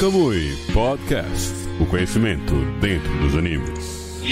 [0.00, 1.52] Kamui Podcast.
[1.78, 4.22] O conhecimento dentro dos animes.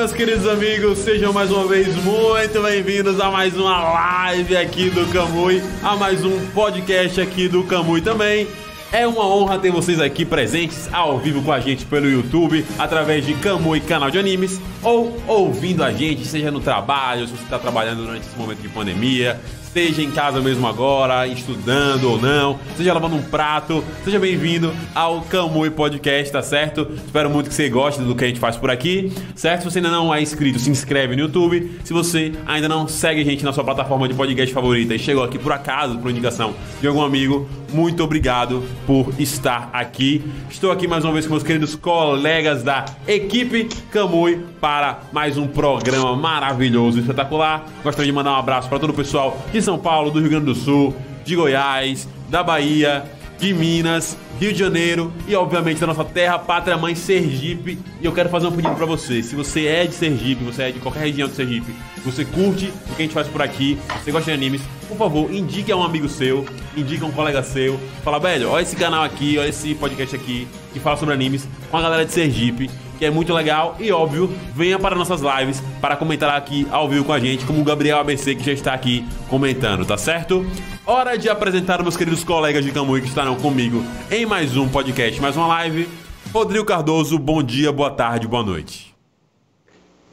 [0.00, 5.06] Meus queridos amigos, sejam mais uma vez muito bem-vindos a mais uma live aqui do
[5.12, 8.48] Camui, a mais um podcast aqui do Camui também.
[8.90, 13.26] É uma honra ter vocês aqui presentes ao vivo com a gente pelo YouTube, através
[13.26, 17.58] de Kamui Canal de Animes, ou ouvindo a gente, seja no trabalho, se você está
[17.58, 19.38] trabalhando durante esse momento de pandemia,
[19.70, 25.20] Esteja em casa mesmo agora, estudando ou não, seja lavando um prato, seja bem-vindo ao
[25.20, 26.88] Camui Podcast, tá certo?
[26.92, 29.60] Espero muito que você goste do que a gente faz por aqui, certo?
[29.60, 31.78] Se você ainda não é inscrito, se inscreve no YouTube.
[31.84, 35.22] Se você ainda não segue a gente na sua plataforma de podcast favorita e chegou
[35.22, 40.24] aqui por acaso, por indicação de algum amigo, muito obrigado por estar aqui.
[40.50, 45.46] Estou aqui mais uma vez com meus queridos colegas da equipe Camui para mais um
[45.46, 47.66] programa maravilhoso e espetacular.
[47.82, 50.46] Gostaria de mandar um abraço para todo o pessoal de São Paulo, do Rio Grande
[50.46, 53.04] do Sul, de Goiás, da Bahia,
[53.40, 57.78] de Minas, Rio de Janeiro e obviamente da nossa terra, pátria mãe Sergipe.
[58.00, 59.22] E eu quero fazer um pedido para você.
[59.22, 61.74] Se você é de Sergipe, você é de qualquer região de Sergipe,
[62.04, 65.32] você curte o que a gente faz por aqui, você gosta de animes, por favor,
[65.32, 66.44] indique a um amigo seu,
[66.76, 70.46] indique a um colega seu, fala, velho, olha esse canal aqui, olha esse podcast aqui
[70.72, 73.76] que fala sobre animes com a galera de Sergipe que é muito legal.
[73.80, 77.62] E óbvio, venha para nossas lives para comentar aqui ao vivo com a gente, como
[77.62, 80.46] o Gabriel ABC que já está aqui comentando, tá certo?
[80.86, 85.18] Hora de apresentar meus queridos colegas de Camui que estarão comigo em mais um podcast,
[85.18, 85.88] mais uma live.
[86.30, 88.94] Rodrigo Cardoso, bom dia, boa tarde, boa noite.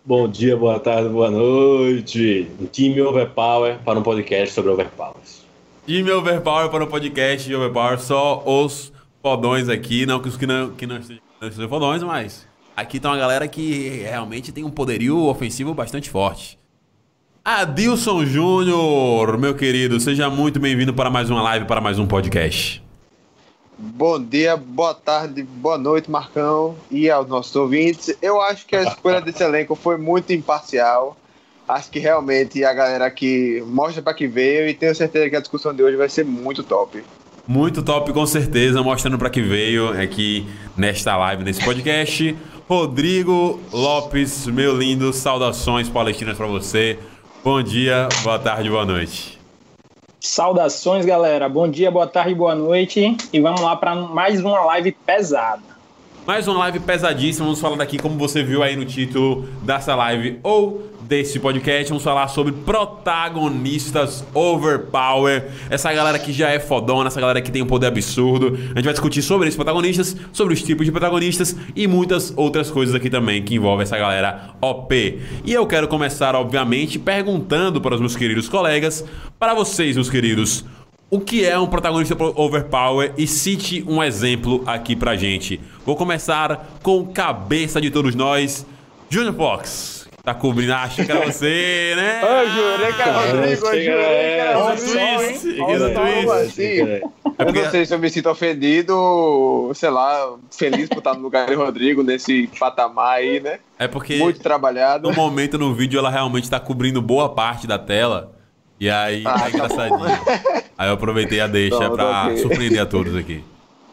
[0.06, 2.48] Bom dia, boa tarde, boa noite.
[2.72, 5.46] Time Overpower para um podcast sobre Overpowers.
[5.86, 10.48] Time Overpower para um podcast de Overpower, só os fodões aqui, não que os que
[10.48, 15.18] não, que não estejam fodões, mas Aqui tá uma galera que realmente tem um poderio
[15.24, 16.60] ofensivo bastante forte.
[17.44, 22.84] Adilson Júnior, meu querido, seja muito bem-vindo para mais uma live, para mais um podcast.
[23.80, 28.16] Bom dia, boa tarde, boa noite, Marcão, e aos nossos ouvintes.
[28.22, 31.18] Eu acho que a escolha desse elenco foi muito imparcial.
[31.68, 35.42] Acho que realmente a galera aqui mostra para que veio e tenho certeza que a
[35.42, 37.04] discussão de hoje vai ser muito top.
[37.48, 42.36] Muito top, com certeza, mostrando para que veio aqui nesta live, nesse podcast.
[42.68, 47.00] Rodrigo Lopes, meu lindo, saudações palestinas para você.
[47.42, 49.40] Bom dia, boa tarde, boa noite.
[50.20, 51.48] Saudações, galera.
[51.48, 53.16] Bom dia, boa tarde, boa noite.
[53.32, 55.64] E vamos lá para mais uma live pesada.
[56.26, 57.46] Mais uma live pesadíssima.
[57.46, 62.04] Vamos falar daqui, como você viu aí no título dessa live, ou desse podcast, vamos
[62.04, 65.50] falar sobre protagonistas overpower.
[65.70, 68.48] Essa galera que já é fodona, essa galera que tem um poder absurdo.
[68.48, 72.70] A gente vai discutir sobre esses protagonistas, sobre os tipos de protagonistas e muitas outras
[72.70, 75.20] coisas aqui também que envolvem essa galera OP.
[75.46, 79.06] E eu quero começar, obviamente, perguntando para os meus queridos colegas,
[79.40, 80.66] para vocês, meus queridos,
[81.10, 85.60] o que é um protagonista overpower e cite um exemplo aqui pra gente.
[85.86, 88.66] Vou começar com cabeça de todos nós,
[89.10, 89.97] Junior Fox.
[90.28, 92.22] Tá cobrindo, acha que era você, né?
[92.22, 96.32] Eu jurei que era Rodrigo, eu jurei que era Rodrigo.
[97.40, 101.48] Eu não sei se eu me sinto ofendido, sei lá, feliz por estar no lugar
[101.48, 103.60] de Rodrigo nesse patamar aí, né?
[103.80, 104.18] É porque.
[104.18, 105.08] Muito trabalhado.
[105.10, 108.34] No momento no vídeo ela realmente tá cobrindo boa parte da tela.
[108.82, 110.06] E aí Ah, tá tá engraçadinho.
[110.78, 112.38] aí eu aproveitei a deixa Pronto, pra ok.
[112.40, 113.42] surpreender a todos aqui.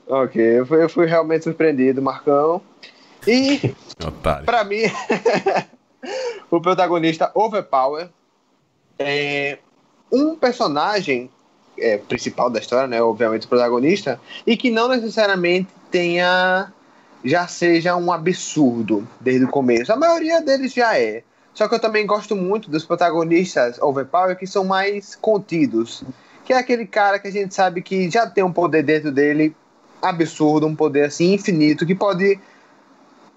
[0.08, 2.60] Ok, eu fui, eu fui realmente surpreendido, Marcão.
[3.24, 3.72] E,
[4.04, 4.44] Otário.
[4.44, 4.82] pra mim,
[6.50, 8.08] o protagonista Overpower
[8.98, 9.58] é
[10.10, 11.30] um personagem
[11.78, 13.02] é, principal da história, né?
[13.02, 16.72] Obviamente o protagonista, e que não necessariamente tenha
[17.24, 19.92] já seja um absurdo desde o começo.
[19.92, 21.22] A maioria deles já é.
[21.54, 26.04] Só que eu também gosto muito dos protagonistas Overpower que são mais contidos.
[26.44, 29.56] Que é aquele cara que a gente sabe que já tem um poder dentro dele
[30.02, 32.38] absurdo, um poder assim infinito, que pode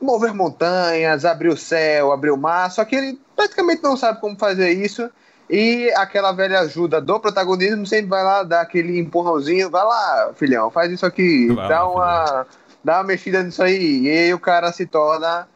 [0.01, 4.37] mover montanhas, abrir o céu, abrir o mar, só que ele praticamente não sabe como
[4.37, 5.09] fazer isso.
[5.49, 10.69] E aquela velha ajuda do protagonismo sempre vai lá dar aquele empurrãozinho, vai lá, filhão,
[10.69, 12.47] faz isso aqui, Vai dá lá, uma
[12.83, 14.01] dá uma mexida nisso aí.
[14.03, 15.47] E aí o cara se torna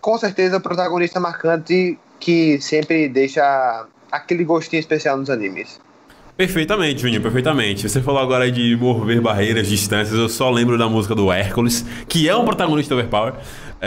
[0.00, 5.80] com certeza o protagonista marcante que sempre deixa aquele gostinho especial nos animes.
[6.36, 7.88] Perfeitamente, Juninho, perfeitamente.
[7.88, 10.18] Você falou agora de mover barreiras, distâncias.
[10.18, 13.34] Eu só lembro da música do Hércules, que é um protagonista overpower.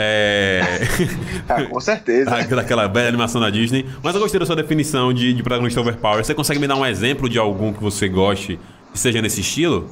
[0.00, 0.60] É.
[1.48, 2.30] Ah, com certeza.
[2.30, 3.88] Daquela bela animação da Disney.
[4.02, 6.22] Mas eu gostei da sua definição de, de protagonista overpower.
[6.22, 8.60] Você consegue me dar um exemplo de algum que você goste
[8.92, 9.88] que seja nesse estilo?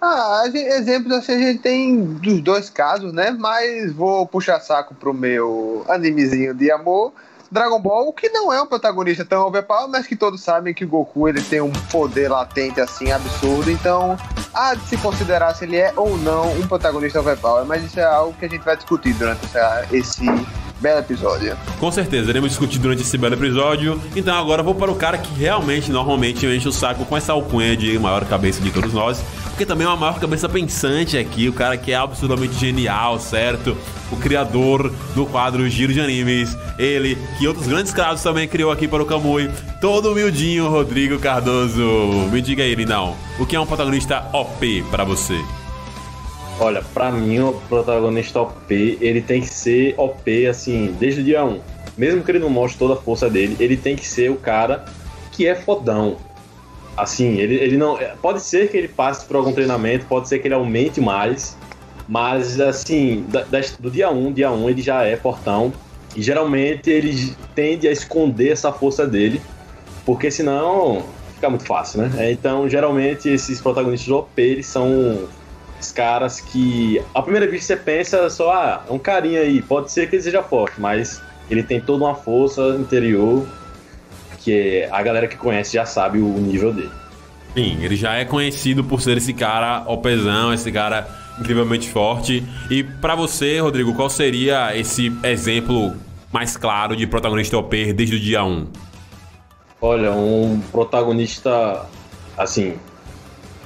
[0.00, 3.32] Ah, exemplos assim a gente tem dos dois casos, né?
[3.32, 7.12] Mas vou puxar saco pro meu animezinho de amor.
[7.50, 10.88] Dragon Ball, que não é um protagonista tão overpower, mas que todos sabem que o
[10.88, 14.16] Goku ele tem um poder latente assim absurdo, então
[14.54, 18.04] há de se considerar se ele é ou não um protagonista overpower, mas isso é
[18.04, 20.24] algo que a gente vai discutir durante essa- esse
[20.80, 21.56] belo episódio.
[21.78, 24.00] Com certeza, iremos discutir durante esse belo episódio.
[24.16, 27.32] Então agora eu vou para o cara que realmente, normalmente, enche o saco com essa
[27.32, 29.20] alcunha de maior cabeça de todos nós.
[29.60, 33.76] Porque também é uma maior cabeça pensante aqui, o cara que é absurdamente genial, certo?
[34.10, 36.56] O criador do quadro Giro de Animes.
[36.78, 39.50] Ele, que outros grandes casos também criou aqui para o Kamui.
[39.78, 41.84] Todo humildinho, Rodrigo Cardoso.
[42.32, 45.38] Me diga aí, Lindão, o que é um protagonista OP para você?
[46.58, 51.44] Olha, pra mim, o protagonista OP, ele tem que ser OP, assim, desde o dia
[51.44, 51.60] 1.
[51.98, 54.86] Mesmo que ele não mostre toda a força dele, ele tem que ser o cara
[55.32, 56.16] que é fodão.
[57.02, 57.98] Assim, ele, ele não.
[58.20, 61.56] Pode ser que ele passe por algum treinamento, pode ser que ele aumente mais,
[62.08, 65.72] mas, assim, da- das- do dia 1, dia 1 ele já é fortão.
[66.16, 69.40] E geralmente ele tende a esconder essa força dele,
[70.04, 71.04] porque senão
[71.34, 72.10] fica muito fácil, né?
[72.26, 75.28] É, Então, geralmente, esses protagonistas OP, eles são
[75.80, 79.90] os caras que, à primeira vista, você pensa só, ah, é um carinha aí, pode
[79.92, 83.46] ser que ele seja forte, mas ele tem toda uma força interior
[84.40, 86.90] que a galera que conhece já sabe o nível dele.
[87.54, 91.08] Sim, ele já é conhecido por ser esse cara opesão, esse cara
[91.38, 92.44] incrivelmente forte.
[92.70, 95.94] E pra você, Rodrigo, qual seria esse exemplo
[96.32, 98.66] mais claro de protagonista OP desde o dia 1?
[99.80, 101.86] Olha, um protagonista,
[102.36, 102.74] assim,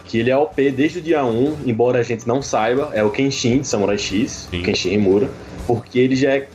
[0.06, 3.10] que ele é OP desde o dia 1, embora a gente não saiba, é o
[3.10, 4.62] Kenshin de Samurai X, Sim.
[4.62, 5.28] Kenshin Himura,
[5.66, 6.48] porque ele já é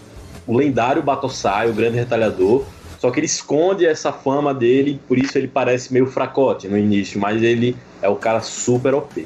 [0.48, 2.66] o lendário Batosai, o grande retalhador,
[3.00, 7.20] só que ele esconde essa fama dele, por isso ele parece meio fracote no início,
[7.20, 9.26] mas ele é o cara super OP.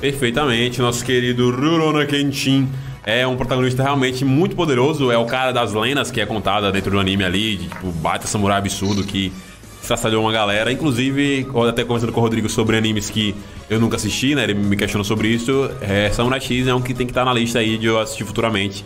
[0.00, 2.66] Perfeitamente, nosso querido Rurouni Kenshin
[3.04, 6.90] é um protagonista realmente muito poderoso, é o cara das lendas que é contada dentro
[6.90, 9.30] do anime ali, de tipo, baita samurai absurdo que
[9.82, 10.72] estraçalhou uma galera.
[10.72, 13.34] Inclusive, até conversando com o Rodrigo sobre animes que
[13.68, 14.44] eu nunca assisti, né?
[14.44, 15.70] Ele me questionou sobre isso.
[15.80, 18.24] É, Samurai X é um que tem que estar na lista aí de eu assistir
[18.24, 18.84] futuramente.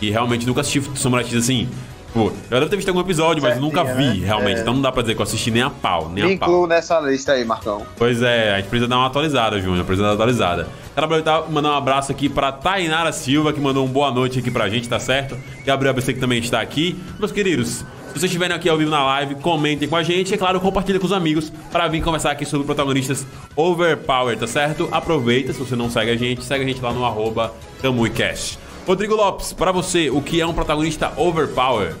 [0.00, 1.68] E realmente nunca assisti Samurai X assim.
[2.16, 4.26] Pô, eu devo ter visto algum episódio, mas eu nunca vi, né?
[4.26, 4.56] realmente.
[4.56, 4.60] É.
[4.62, 6.48] Então não dá pra dizer que eu assisti nem a pau, nem Me a pau.
[6.48, 7.86] incluo nessa lista aí, Marcão.
[7.98, 9.84] Pois é, a gente precisa dar uma atualizada, Júnior.
[9.84, 10.66] Precisa dar uma atualizada.
[10.94, 14.38] Quero aproveitar e mandar um abraço aqui pra Tainara Silva, que mandou um boa noite
[14.38, 15.36] aqui pra gente, tá certo?
[15.66, 16.98] Gabriel ABC que também está aqui.
[17.18, 20.32] Meus queridos, se vocês estiverem aqui ao vivo na live, comentem com a gente.
[20.32, 24.88] E claro, compartilhem com os amigos para vir conversar aqui sobre protagonistas Overpower, tá certo?
[24.90, 27.52] Aproveita, se você não segue a gente, segue a gente lá no arroba
[27.82, 28.58] CamuiCast.
[28.86, 31.96] Rodrigo Lopes, pra você, o que é um protagonista Overpower?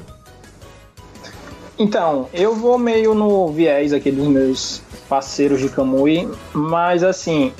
[1.76, 7.52] Então, eu vou meio no viés aqui dos meus parceiros de Kamui, mas assim,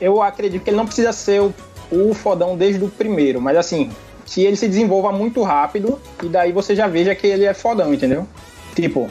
[0.00, 1.54] eu acredito que ele não precisa ser o,
[1.90, 3.90] o fodão desde o primeiro, mas assim,
[4.24, 7.92] que ele se desenvolva muito rápido e daí você já veja que ele é fodão,
[7.92, 8.26] entendeu?
[8.74, 9.10] Tipo,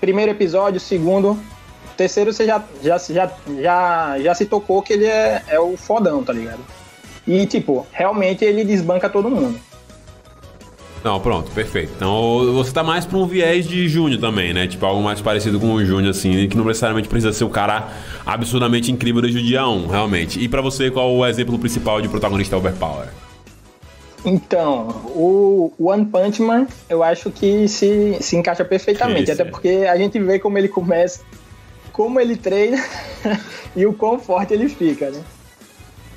[0.00, 1.36] primeiro episódio, segundo,
[1.96, 6.22] terceiro você já, já, já, já, já se tocou que ele é, é o fodão,
[6.22, 6.60] tá ligado?
[7.26, 9.58] E tipo, realmente ele desbanca todo mundo.
[11.06, 11.92] Não, pronto, perfeito.
[11.94, 14.66] Então você tá mais pra um viés de Júnior também, né?
[14.66, 17.88] Tipo, algo mais parecido com o Júnior, assim, que não necessariamente precisa ser o cara
[18.26, 20.40] absurdamente incrível desde o dia 1, realmente.
[20.42, 23.06] E pra você, qual o exemplo principal de protagonista Overpower?
[24.24, 29.30] Então, o One Punch Man, eu acho que se, se encaixa perfeitamente.
[29.30, 31.20] Até porque a gente vê como ele começa,
[31.92, 32.82] como ele treina
[33.76, 35.20] e o quão forte ele fica, né?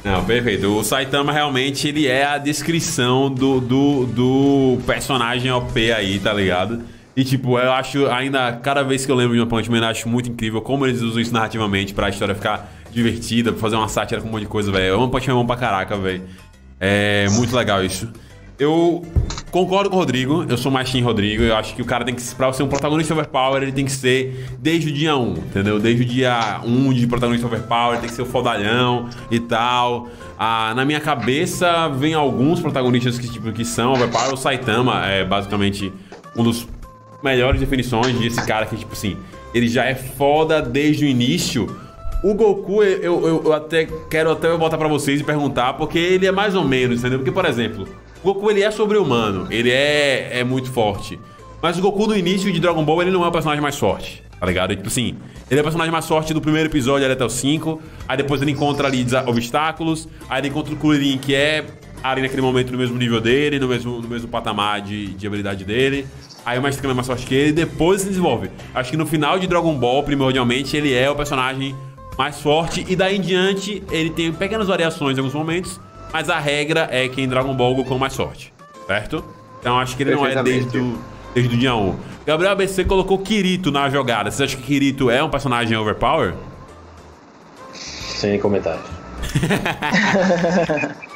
[0.04, 0.68] Não, perfeito.
[0.68, 6.82] O Saitama realmente ele é a descrição do, do, do personagem OP aí, tá ligado?
[7.16, 9.88] E tipo, eu acho ainda, cada vez que eu lembro de One Punch Man, eu
[9.88, 13.90] acho muito incrível como eles usam isso narrativamente pra história ficar divertida, pra fazer uma
[13.90, 15.00] sátira com um monte de coisa, velho.
[15.00, 16.24] One Punch Man é bom pra caraca, velho.
[16.80, 18.10] É muito legal isso.
[18.58, 19.06] Eu
[19.52, 22.14] concordo com o Rodrigo, eu sou mais Team Rodrigo, eu acho que o cara tem
[22.14, 25.80] que, pra ser um protagonista overpower, ele tem que ser desde o dia 1, entendeu?
[25.80, 30.08] Desde o dia 1 de protagonista overpower, tem que ser o fodalhão e tal.
[30.38, 35.26] Ah, na minha cabeça vem alguns protagonistas que, tipo, que são overpower, o Saitama é
[35.26, 35.92] basicamente
[36.36, 36.68] um dos
[37.24, 39.18] melhores definições desse cara que, tipo assim,
[39.54, 41.68] ele já é foda desde o início.
[42.24, 46.28] O Goku, eu, eu, eu até quero até botar pra vocês e perguntar, porque ele
[46.28, 47.20] é mais ou menos, entendeu?
[47.20, 47.88] Porque, por exemplo,
[48.24, 51.20] Goku ele é sobre-humano, ele é, é muito forte.
[51.62, 54.24] Mas o Goku no início de Dragon Ball ele não é o personagem mais forte.
[54.40, 54.74] Tá ligado?
[54.74, 55.18] Tipo assim,
[55.52, 57.82] ele é o personagem mais forte do primeiro episódio ali até o 5.
[58.08, 60.08] Aí depois ele encontra ali obstáculos.
[60.30, 61.66] Aí ele encontra o Kuririn, que é
[62.02, 65.66] ali naquele momento no mesmo nível dele, no mesmo, no mesmo patamar de, de habilidade
[65.66, 66.08] dele.
[66.46, 68.50] Aí o Mestre Kami é mais forte que ele, depois se desenvolve.
[68.74, 71.76] Acho que no final de Dragon Ball, primordialmente, ele é o personagem
[72.18, 72.86] mais forte.
[72.88, 75.80] E daí em diante, ele tem pequenas variações em alguns momentos.
[76.12, 78.54] Mas a regra é que em Dragon Ball o Goku é mais forte.
[78.88, 79.24] Certo?
[79.60, 80.98] Então acho que ele não é desde o,
[81.34, 81.96] desde o dia 1.
[82.26, 84.32] Gabriel ABC colocou Kirito na jogada.
[84.32, 86.34] Você acha que Kirito é um personagem overpower?
[87.74, 88.86] Sem comentários.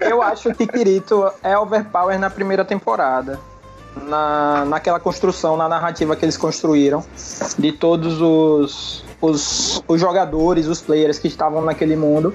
[0.00, 3.40] Eu acho que Kirito é overpower na primeira temporada.
[4.08, 7.02] Na, naquela construção, na narrativa que eles construíram,
[7.58, 12.34] de todos os, os, os jogadores, os players que estavam naquele mundo.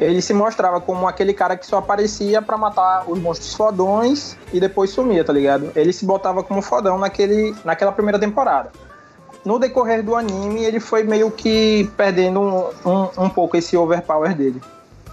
[0.00, 4.60] Ele se mostrava como aquele cara que só aparecia pra matar os monstros fodões e
[4.60, 5.72] depois sumia, tá ligado?
[5.74, 8.70] Ele se botava como fodão naquele, naquela primeira temporada.
[9.44, 14.36] No decorrer do anime, ele foi meio que perdendo um, um, um pouco esse overpower
[14.36, 14.60] dele.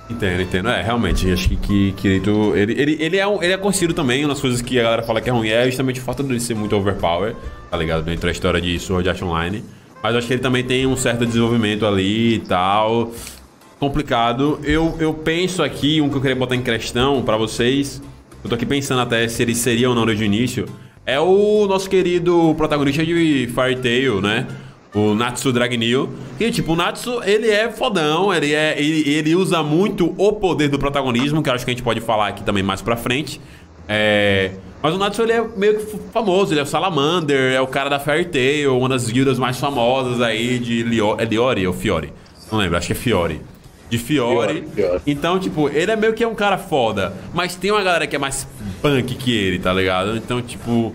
[0.10, 0.70] Entendo, entendo.
[0.70, 2.56] É, realmente, acho que, que Kirito.
[2.56, 5.04] Ele, ele, ele, é um, ele é conhecido também, uma das coisas que a galera
[5.04, 7.36] fala que é ruim é justamente o fato dele ser muito overpower,
[7.72, 8.04] tá ligado?
[8.04, 9.64] Dentro da história de Sword Art Online.
[10.04, 13.12] Mas acho que ele também tem um certo desenvolvimento ali e tal.
[13.80, 14.60] Complicado.
[14.64, 18.02] Eu, eu penso aqui, um que eu queria botar em questão pra vocês.
[18.44, 20.66] Eu tô aqui pensando até se ele seria ou não desde o início.
[21.06, 24.48] É o nosso querido protagonista de Fairy Tail, né?
[24.94, 26.10] O Natsu Dragneel.
[26.38, 30.70] Que, tipo, o Natsu, ele é fodão, ele, é, ele, ele usa muito o poder
[30.70, 33.42] do protagonismo, que eu acho que a gente pode falar aqui também mais pra frente.
[33.88, 34.52] É,
[34.82, 37.90] mas o Natsu, ele é meio que famoso, ele é o Salamander, é o cara
[37.90, 42.14] da Fairy Tail, uma das guildas mais famosas aí de Lio, é Liori ou Fiore?
[42.52, 43.42] Não lembro, acho que é Fiore.
[43.98, 44.54] De Fiore.
[44.54, 45.02] Fiore, Fiore.
[45.06, 48.20] Então, tipo, ele é meio que um cara foda, mas tem uma galera que é
[48.20, 48.48] mais
[48.82, 50.16] punk que ele, tá ligado?
[50.18, 50.94] Então, tipo,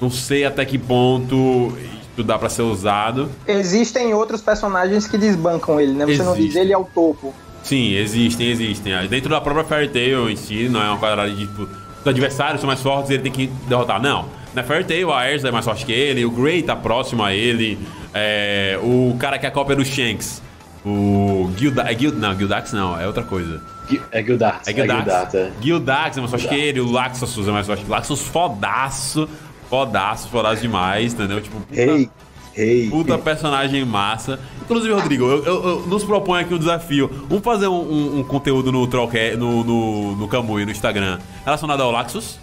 [0.00, 1.76] não sei até que ponto
[2.16, 3.28] isso dá pra ser usado.
[3.46, 6.06] Existem outros personagens que desbancam ele, né?
[6.06, 7.34] Você não diz ele é o topo.
[7.62, 9.08] Sim, existem, existem.
[9.08, 12.60] Dentro da própria Fairy Tail em si, não é uma quadrada de tipo, os adversários
[12.60, 14.00] são mais fortes e ele tem que derrotar.
[14.00, 14.26] Não.
[14.54, 17.34] Na Fairy Tail, a Erza é mais forte que ele, o Grey tá próximo a
[17.34, 17.78] ele,
[18.12, 20.40] é, o cara que é a cópia do Shanks,
[20.84, 23.60] o Gilda, é Gilda, não, Gildax não, é outra coisa.
[23.88, 24.68] Gui- É Gildarts.
[24.68, 25.34] É Gildax.
[25.34, 25.52] é.
[25.60, 29.28] Gildax é mais forte que ele, o Laxus é mais forte que Laxus fodaço,
[29.68, 31.40] fodaço, fodaço demais, entendeu?
[31.40, 32.10] Tipo, puta- Rei.
[32.54, 32.88] Rei.
[32.88, 34.38] Puta personagem massa.
[34.62, 37.10] Inclusive, Rodrigo, eu, eu- eu nos proponho aqui um desafio.
[37.28, 41.82] Vamos fazer um, um- um conteúdo no Trollcast, no, no, no Kamui, no Instagram, relacionado
[41.82, 42.38] ao Laxus.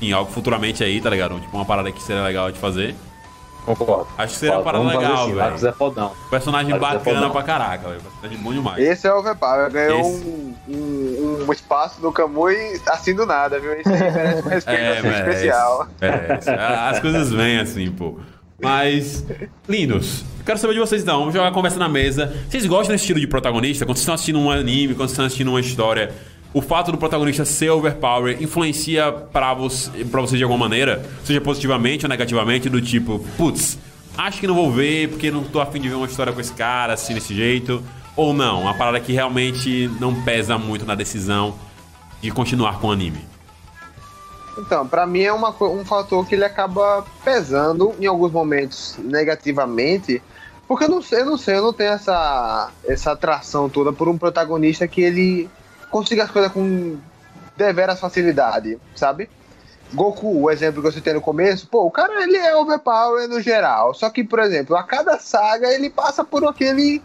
[0.00, 1.38] Em algo futuramente aí, tá ligado?
[1.38, 2.96] Tipo, uma parada que seria legal de fazer.
[3.64, 4.08] Concordo.
[4.18, 5.36] Acho que seria uma parada legal, assim, velho.
[5.36, 6.12] Marcos é fodão.
[6.30, 7.30] Personagem Laxus é bacana fodão.
[7.30, 8.00] pra caraca, velho.
[8.00, 8.78] Personagem bom demais.
[8.82, 9.70] Esse é overpower.
[9.70, 10.24] Ganhou Esse.
[10.26, 13.72] um, um, um espaço no Kamui assim do nada, viu?
[13.74, 15.88] Esse aí merece um respeito É, assim, merece, especial.
[16.00, 16.50] merece.
[16.50, 18.18] As coisas vêm assim, pô.
[18.60, 19.24] Mas,
[19.68, 21.18] lindos, quero saber de vocês então.
[21.18, 22.32] Vamos jogar a conversa na mesa.
[22.48, 23.84] Vocês gostam desse estilo de protagonista?
[23.84, 26.12] Quando vocês estão assistindo um anime, quando vocês estão assistindo uma história,
[26.54, 31.04] o fato do protagonista ser overpower influencia pra você, você de alguma maneira?
[31.24, 33.78] Seja positivamente ou negativamente, do tipo, putz,
[34.16, 36.52] acho que não vou ver porque não tô afim de ver uma história com esse
[36.52, 37.82] cara assim, desse jeito.
[38.14, 41.54] Ou não, uma parada que realmente não pesa muito na decisão
[42.20, 43.24] de continuar com o anime.
[44.58, 50.22] Então, pra mim é uma, um fator que ele acaba pesando em alguns momentos negativamente,
[50.68, 54.10] porque eu não sei, eu não sei, eu não tenho essa, essa atração toda por
[54.10, 55.48] um protagonista que ele
[55.92, 56.98] consiga as coisas com
[57.56, 59.28] deveras facilidade, sabe?
[59.92, 63.42] Goku, o exemplo que eu citei no começo, pô, o cara ele é overpower no
[63.42, 67.02] geral, só que, por exemplo, a cada saga ele passa por aquele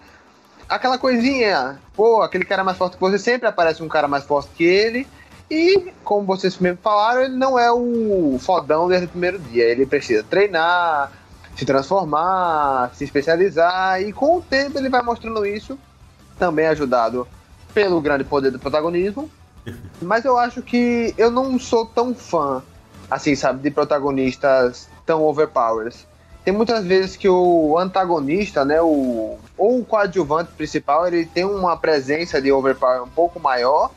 [0.70, 4.50] aquela coisinha, pô, aquele cara mais forte que você sempre aparece um cara mais forte
[4.56, 5.06] que ele.
[5.50, 9.64] E, como vocês mesmo falaram, ele não é o fodão desde o primeiro dia.
[9.64, 11.10] Ele precisa treinar,
[11.56, 14.02] se transformar, se especializar.
[14.02, 15.80] E com o tempo ele vai mostrando isso,
[16.38, 17.26] também ajudado
[17.78, 19.30] pelo grande poder do protagonismo.
[20.02, 22.64] Mas eu acho que eu não sou tão fã,
[23.10, 26.08] assim, sabe, de protagonistas tão overpowers.
[26.44, 31.78] Tem muitas vezes que o antagonista, né, o, ou o coadjuvante principal, ele tem uma
[31.78, 33.92] presença de overpower um pouco maior,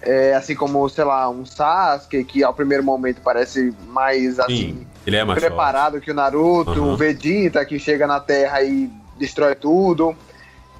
[0.00, 4.86] é, assim como, sei lá, um Sasuke, que ao primeiro momento parece mais assim, Sim,
[5.06, 5.50] ele é mais forte.
[5.50, 6.92] preparado que o Naruto, Aham.
[6.92, 10.16] o Vegeta que chega na Terra e destrói tudo.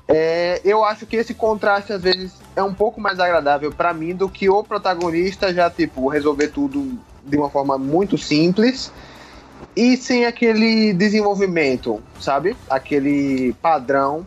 [0.08, 4.14] É, eu acho que esse contraste às vezes é um pouco mais agradável pra mim
[4.14, 8.90] do que o protagonista já tipo resolver tudo de uma forma muito simples
[9.76, 12.56] e sem aquele desenvolvimento, sabe?
[12.70, 14.26] Aquele padrão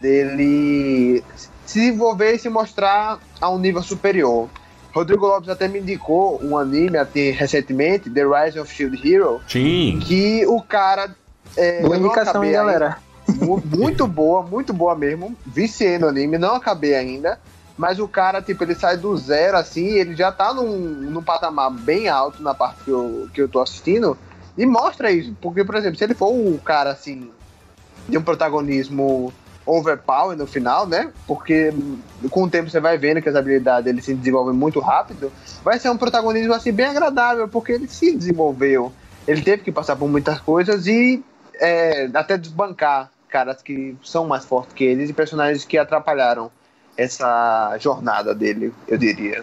[0.00, 1.22] dele
[1.64, 4.48] se desenvolver e se mostrar a um nível superior.
[4.92, 10.00] Rodrigo Lopes até me indicou um anime até recentemente, The Rise of Shield Hero, Sim.
[10.04, 11.14] que o cara
[11.56, 12.90] É, Boa indicação, galera?
[12.90, 15.36] Mu- Muito boa, muito boa mesmo.
[15.46, 17.38] Viciei no anime, não acabei ainda.
[17.76, 21.70] Mas o cara, tipo, ele sai do zero, assim, ele já tá num, num patamar
[21.70, 24.16] bem alto na parte que eu, que eu tô assistindo.
[24.56, 25.36] E mostra isso.
[25.40, 27.30] Porque, por exemplo, se ele for o cara, assim,
[28.08, 29.32] de um protagonismo
[29.66, 31.10] overpower no final, né?
[31.26, 31.72] Porque
[32.30, 35.32] com o tempo você vai vendo que as habilidades ele se desenvolvem muito rápido.
[35.64, 38.92] Vai ser um protagonismo, assim, bem agradável, porque ele se desenvolveu.
[39.26, 44.44] Ele teve que passar por muitas coisas e é, até desbancar caras que são mais
[44.44, 46.52] fortes que eles e personagens que atrapalharam
[46.96, 49.42] essa jornada dele, eu diria.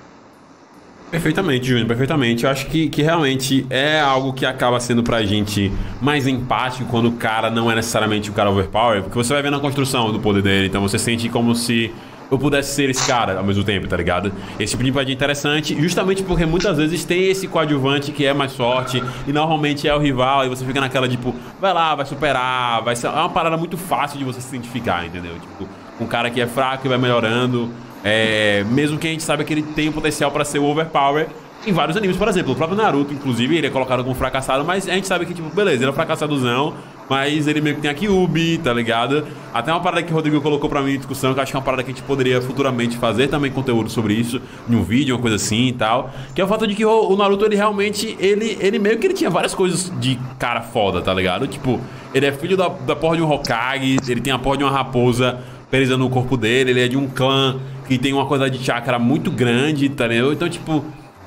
[1.11, 2.45] Perfeitamente, Júnior, perfeitamente.
[2.45, 5.69] Eu acho que, que realmente é algo que acaba sendo pra gente
[6.01, 9.57] mais empático quando o cara não é necessariamente o cara overpower, porque você vai vendo
[9.57, 11.93] a construção do poder dele, então você sente como se
[12.31, 14.31] eu pudesse ser esse cara ao mesmo tempo, tá ligado?
[14.57, 18.55] Esse tipo de é interessante, justamente porque muitas vezes tem esse coadjuvante que é mais
[18.55, 22.81] forte e normalmente é o rival, e você fica naquela, tipo, vai lá, vai superar,
[22.83, 23.07] vai ser.
[23.07, 25.33] É uma parada muito fácil de você se identificar, entendeu?
[25.33, 25.67] Tipo,
[25.99, 27.69] um cara que é fraco e vai melhorando.
[28.03, 31.27] É, mesmo que a gente saiba que ele tem o potencial pra ser o overpower
[31.65, 34.87] em vários animes, por exemplo, o próprio Naruto, inclusive, ele é colocado como fracassado, mas
[34.87, 36.73] a gente sabe que, tipo, beleza, ele é um fracassadozão,
[37.07, 39.27] mas ele meio que tem a Kyubi, tá ligado?
[39.53, 41.55] Até uma parada que o Rodrigo colocou pra mim em discussão, que eu acho que
[41.55, 44.81] é uma parada que a gente poderia futuramente fazer também conteúdo sobre isso, em um
[44.81, 47.55] vídeo, uma coisa assim e tal, que é o fato de que o, Naruto, ele
[47.55, 51.45] realmente, ele, ele meio que ele tinha várias coisas de cara foda, tá ligado?
[51.47, 51.79] Tipo,
[52.13, 54.71] ele é filho da, da porra de um Hokage, ele tem a porra de uma
[54.71, 55.39] raposa
[55.69, 58.97] presa no corpo dele, ele é de um clã que tem uma coisa de chakra
[58.97, 60.33] muito grande, tá ligado?
[60.33, 60.83] Então, tipo,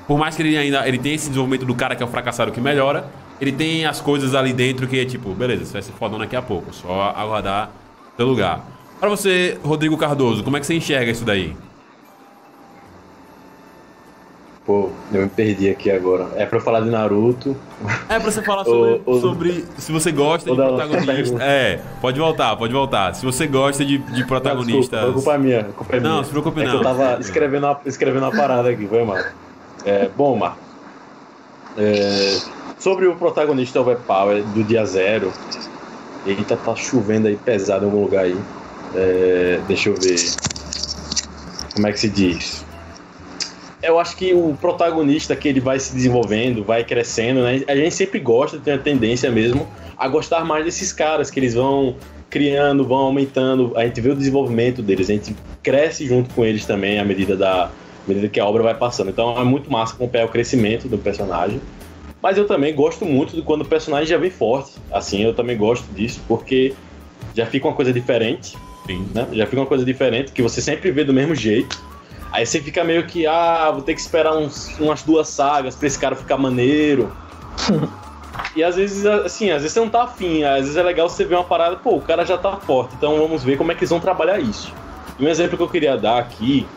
[0.07, 2.51] por mais que ele ainda ele tenha esse desenvolvimento do cara que é o fracassado
[2.51, 3.05] que melhora,
[3.39, 6.35] ele tem as coisas ali dentro que é tipo, beleza, você vai ser fodão daqui
[6.35, 7.71] a pouco, só aguardar
[8.15, 8.65] seu lugar.
[8.99, 11.55] Pra você, Rodrigo Cardoso, como é que você enxerga isso daí?
[14.65, 16.27] Pô, eu me perdi aqui agora.
[16.35, 17.55] É pra eu falar de Naruto.
[18.09, 21.37] É pra você falar sobre, sobre se você gosta de protagonista.
[21.43, 23.13] É, pode voltar, pode voltar.
[23.13, 25.01] Se você gosta de, de protagonistas.
[25.01, 25.59] Desculpa, a culpa é minha.
[25.59, 26.23] a culpa é Não, minha.
[26.23, 26.71] se preocupe é não.
[26.71, 29.17] que eu tava escrevendo uma, escrevendo uma parada aqui, foi mal.
[29.85, 30.57] É, bom, Marco.
[31.77, 32.39] É,
[32.79, 35.31] sobre o protagonista Overpower do dia zero.
[36.25, 38.37] Eita, tá chovendo aí pesado em algum lugar aí.
[38.95, 40.19] É, deixa eu ver.
[41.73, 42.65] Como é que se diz?
[43.83, 47.61] Eu acho que o protagonista que ele vai se desenvolvendo, vai crescendo, né?
[47.67, 51.53] A gente sempre gosta, tem a tendência mesmo a gostar mais desses caras, que eles
[51.53, 51.95] vão
[52.29, 53.73] criando, vão aumentando.
[53.75, 57.35] A gente vê o desenvolvimento deles, a gente cresce junto com eles também à medida
[57.35, 57.69] da
[58.05, 59.09] à medida que a obra vai passando.
[59.09, 61.59] Então é muito massa acompanhar o crescimento do personagem.
[62.21, 64.73] Mas eu também gosto muito de quando o personagem já vem forte.
[64.91, 66.73] Assim, eu também gosto disso, porque
[67.35, 68.57] já fica uma coisa diferente,
[69.13, 69.27] né?
[69.33, 71.83] Já fica uma coisa diferente, que você sempre vê do mesmo jeito.
[72.31, 75.87] Aí você fica meio que, ah, vou ter que esperar uns, umas duas sagas pra
[75.87, 77.11] esse cara ficar maneiro.
[78.55, 81.23] e às vezes, assim, às vezes você não tá afim, às vezes é legal você
[81.23, 83.81] ver uma parada, pô, o cara já tá forte, então vamos ver como é que
[83.81, 84.73] eles vão trabalhar isso.
[85.17, 86.67] E um exemplo que eu queria dar aqui,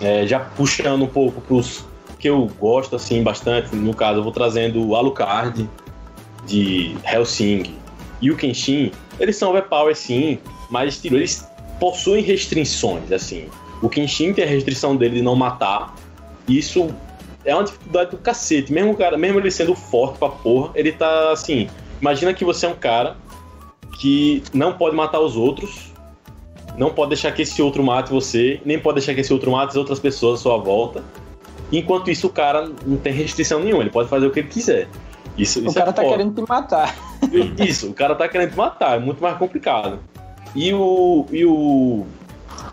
[0.00, 1.84] é, já puxando um pouco pros
[2.18, 5.68] que eu gosto, assim, bastante, no caso, eu vou trazendo o Alucard
[6.46, 7.76] de Helsing
[8.20, 13.48] e o Kenshin, eles são overpower sim, mas tipo, eles possuem restrições, assim.
[13.80, 15.94] O Kenshin tem a restrição dele de não matar.
[16.48, 16.92] Isso
[17.44, 18.72] é uma dificuldade do cacete.
[18.72, 21.68] Mesmo, cara, mesmo ele sendo forte pra porra, ele tá assim.
[22.00, 23.16] Imagina que você é um cara
[24.00, 25.87] que não pode matar os outros,
[26.78, 29.70] não pode deixar que esse outro mate você, nem pode deixar que esse outro mate
[29.70, 31.02] as outras pessoas à sua volta.
[31.72, 34.88] Enquanto isso, o cara não tem restrição nenhuma, ele pode fazer o que ele quiser.
[35.36, 36.16] Isso, O isso cara é tá foda.
[36.16, 36.96] querendo te matar.
[37.58, 39.98] Isso, o cara tá querendo te matar, é muito mais complicado.
[40.54, 42.06] E o, e o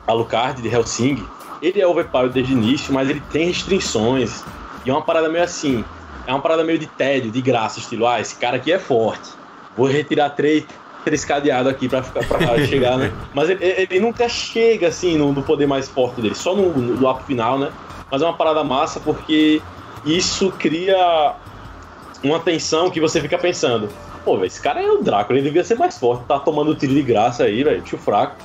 [0.08, 1.24] Alucard de Helsing,
[1.62, 4.44] ele é overpower desde o início, mas ele tem restrições.
[4.86, 5.84] E é uma parada meio assim,
[6.26, 9.30] é uma parada meio de tédio, de graça, estilo, ah, esse cara aqui é forte.
[9.76, 10.64] Vou retirar três,
[11.06, 13.14] três cadeados aqui pra, ficar, pra chegar, né?
[13.34, 17.00] Mas ele, ele nunca chega assim no, no poder mais forte dele, só no, no,
[17.00, 17.72] no final, né?
[18.12, 19.62] Mas é uma parada massa porque
[20.06, 21.36] isso cria
[22.24, 23.88] uma tensão que você fica pensando,
[24.24, 26.94] pô, velho, esse cara é o Drácula, ele devia ser mais forte, tá tomando tiro
[26.94, 28.36] de graça aí, velho, tio fraco.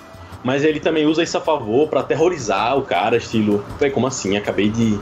[0.42, 4.37] Mas ele também usa isso a favor pra aterrorizar o cara, estilo, velho, como assim?
[4.37, 4.99] Acabei de.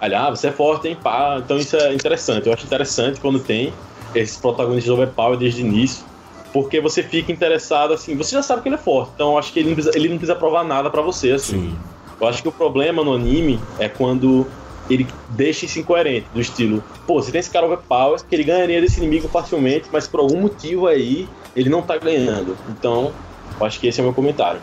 [0.00, 0.96] Olha, ah, você é forte, hein?
[1.00, 1.40] Pá.
[1.44, 2.48] Então isso é interessante.
[2.48, 3.72] Eu acho interessante quando tem
[4.14, 6.04] esses protagonistas overpower desde o início.
[6.52, 9.52] Porque você fica interessado, assim, você já sabe que ele é forte, então eu acho
[9.52, 11.60] que ele não precisa, ele não precisa provar nada pra você, assim.
[11.60, 11.78] Sim.
[12.20, 14.50] Eu acho que o problema no anime é quando
[14.88, 18.80] ele deixa isso incoerente, do estilo, pô, você tem esse cara overpower que ele ganharia
[18.80, 22.58] desse inimigo facilmente, mas por algum motivo aí ele não tá ganhando.
[22.68, 23.14] Então,
[23.58, 24.60] eu acho que esse é o meu comentário.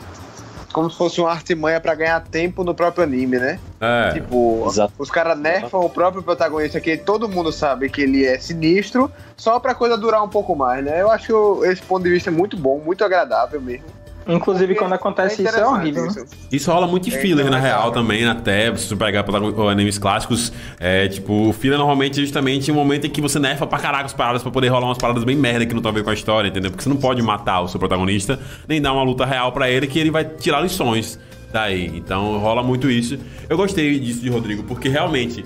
[0.78, 3.60] Como se fosse uma artimanha pra ganhar tempo no próprio anime, né?
[3.82, 4.12] É.
[4.12, 4.94] Tipo, Exato.
[5.00, 9.60] os caras nerfam o próprio protagonista, que todo mundo sabe que ele é sinistro, só
[9.60, 11.02] pra coisa durar um pouco mais, né?
[11.02, 13.88] Eu acho esse ponto de vista muito bom, muito agradável mesmo.
[14.28, 16.10] Inclusive, quando acontece isso, é horrível, né?
[16.10, 16.26] isso.
[16.52, 19.26] Isso rola muito em É, filler, na é real, também, até se você pegar
[19.72, 20.52] animes clássicos.
[20.80, 24.06] É, tipo, o filler normalmente é justamente o momento em que você nerfa pra caraca
[24.06, 26.10] as paradas pra poder rolar umas paradas bem merda que não tem a ver com
[26.10, 26.72] a história, entendeu?
[26.72, 29.88] Porque você não pode matar o seu protagonista, nem dar uma luta real pra ele,
[29.88, 31.20] que ele vai tirar lições
[31.52, 31.86] daí.
[31.96, 33.18] Então rola muito isso.
[33.50, 35.46] Eu gostei disso de Rodrigo, porque realmente,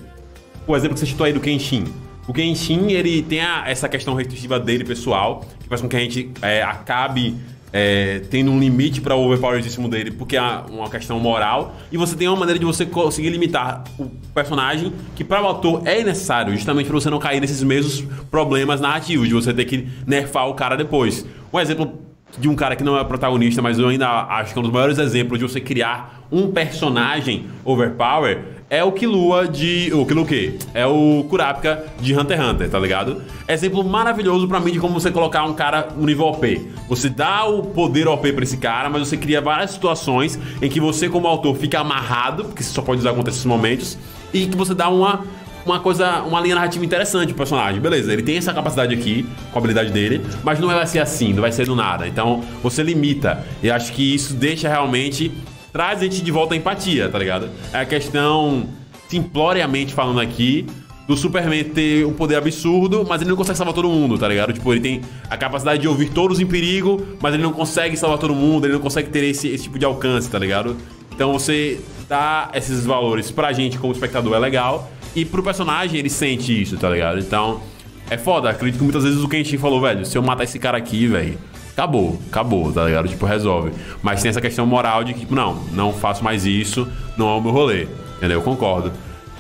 [0.66, 1.86] o exemplo que você citou aí do Kenshin.
[2.28, 6.00] O Kenshin, ele tem a- essa questão restritiva dele, pessoal, que faz com que a
[6.00, 7.36] gente é, acabe
[7.74, 12.16] é, tendo um limite para o overpowerismo dele, porque é uma questão moral, e você
[12.16, 16.54] tem uma maneira de você conseguir limitar o personagem, que para o autor é necessário,
[16.54, 20.54] justamente para você não cair nesses mesmos problemas narrativos, de você ter que nerfar o
[20.54, 21.26] cara depois.
[21.52, 22.00] Um exemplo
[22.38, 24.72] de um cara que não é protagonista, mas eu ainda acho que é um dos
[24.72, 29.92] maiores exemplos de você criar um personagem overpower é o Killua de.
[29.94, 30.58] O Killua o quê?
[30.74, 33.22] É o Kurapika de Hunter x Hunter, tá ligado?
[33.46, 36.70] Exemplo maravilhoso pra mim de como você colocar um cara no nível OP.
[36.88, 40.80] Você dá o poder OP pra esse cara, mas você cria várias situações em que
[40.80, 43.98] você, como autor, fica amarrado, porque você só pode usar contra esses momentos,
[44.34, 45.26] e que você dá uma
[45.66, 47.80] uma coisa, uma linha narrativa interessante pro personagem.
[47.80, 51.34] Beleza, ele tem essa capacidade aqui, com a habilidade dele, mas não vai ser assim,
[51.34, 52.08] não vai ser do nada.
[52.08, 53.46] Então, você limita.
[53.62, 55.32] E acho que isso deixa realmente.
[55.72, 57.50] Traz a gente de volta a empatia, tá ligado?
[57.72, 58.68] É a questão,
[59.08, 60.66] simploriamente falando aqui,
[61.08, 64.54] do Superman ter um poder absurdo, mas ele não consegue salvar todo mundo, tá ligado?
[64.54, 68.18] Tipo, ele tem a capacidade de ouvir todos em perigo, mas ele não consegue salvar
[68.18, 70.78] todo mundo, ele não consegue ter esse, esse tipo de alcance, tá ligado?
[71.14, 76.10] Então você dá esses valores pra gente como espectador é legal, e pro personagem ele
[76.10, 77.20] sente isso, tá ligado?
[77.20, 77.62] Então,
[78.10, 78.50] é foda.
[78.50, 81.38] Acredito que muitas vezes o Kenshin falou, velho, se eu matar esse cara aqui, velho,
[81.74, 83.08] acabou, acabou, tá ligado?
[83.08, 83.72] Tipo, resolve.
[84.02, 87.38] Mas tem essa questão moral de que, tipo, não, não faço mais isso, não é
[87.38, 88.40] o meu rolê, entendeu?
[88.40, 88.92] Eu concordo.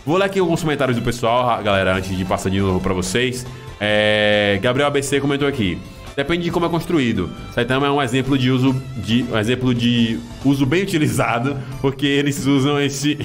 [0.05, 3.45] Vou ler aqui alguns comentários do pessoal, galera, antes de passar de novo pra vocês.
[3.79, 5.77] É, Gabriel ABC comentou aqui.
[6.15, 7.29] Depende de como é construído.
[7.53, 12.45] Saitama é um exemplo de uso de um exemplo de uso bem utilizado, porque eles
[12.45, 13.17] usam esse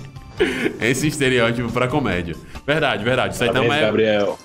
[0.80, 2.34] esse estereótipo pra comédia.
[2.66, 3.36] Verdade, verdade.
[3.36, 4.38] Saitama Parabéns, é, Gabriel.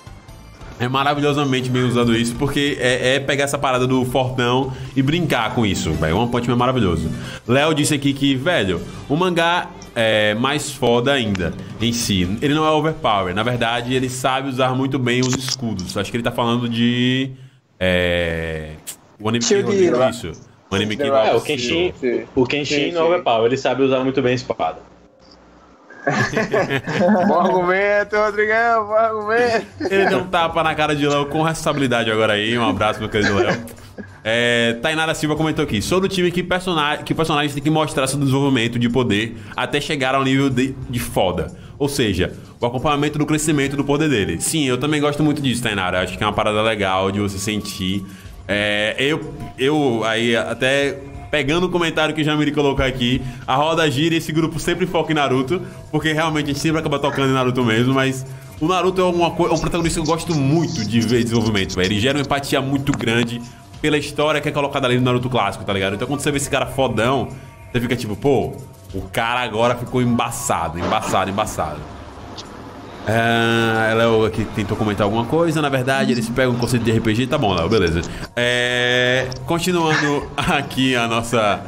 [0.84, 5.54] É maravilhosamente bem usando isso, porque é, é pegar essa parada do fortão e brincar
[5.54, 6.16] com isso, velho.
[6.16, 7.08] One Punch Man é maravilhoso.
[7.46, 12.22] Léo disse aqui que, velho, o mangá é mais foda ainda em si.
[12.42, 15.96] Ele não é overpower, na verdade, ele sabe usar muito bem os escudos.
[15.96, 17.30] Acho que ele tá falando de.
[17.78, 18.70] É.
[19.20, 19.54] O anime que
[20.10, 20.32] isso.
[20.68, 21.02] O anime que.
[21.04, 21.92] É, o Kenshin,
[22.34, 24.91] o Kenshin Sim, não é overpower, ele sabe usar muito bem a espada.
[27.28, 29.66] Bom argumento, Rodrigão, bom argumento.
[29.88, 32.58] Ele deu um tapa na cara de Léo com responsabilidade agora aí.
[32.58, 33.56] Um abraço, meu querido Léo.
[34.24, 38.06] É, Tainara Silva comentou aqui: sou do time que, personagem, que personagem tem que mostrar
[38.06, 41.54] seu desenvolvimento de poder até chegar ao nível de, de foda.
[41.78, 44.40] Ou seja, o acompanhamento do crescimento do poder dele.
[44.40, 46.02] Sim, eu também gosto muito disso, Tainara.
[46.02, 48.04] Acho que é uma parada legal de você sentir.
[48.46, 50.98] É, eu, eu, aí, até
[51.32, 54.86] pegando o comentário que o Jamiri colocou aqui, a roda gira e esse grupo sempre
[54.86, 58.26] foca em Naruto, porque realmente a gente sempre acaba tocando em Naruto mesmo, mas
[58.60, 61.80] o Naruto é, uma, é um protagonista que eu gosto muito de ver desenvolvimento.
[61.80, 63.40] Ele gera uma empatia muito grande
[63.80, 65.94] pela história que é colocada ali no Naruto clássico, tá ligado?
[65.94, 67.28] Então quando você vê esse cara fodão,
[67.72, 68.52] você fica tipo, pô,
[68.92, 71.80] o cara agora ficou embaçado, embaçado, embaçado.
[73.06, 75.60] Ah, Léo aqui tentou comentar alguma coisa.
[75.60, 77.26] Na verdade, eles pegam o conceito de RPG.
[77.26, 78.02] Tá bom, Léo, beleza.
[78.36, 81.60] É, continuando aqui a nossa,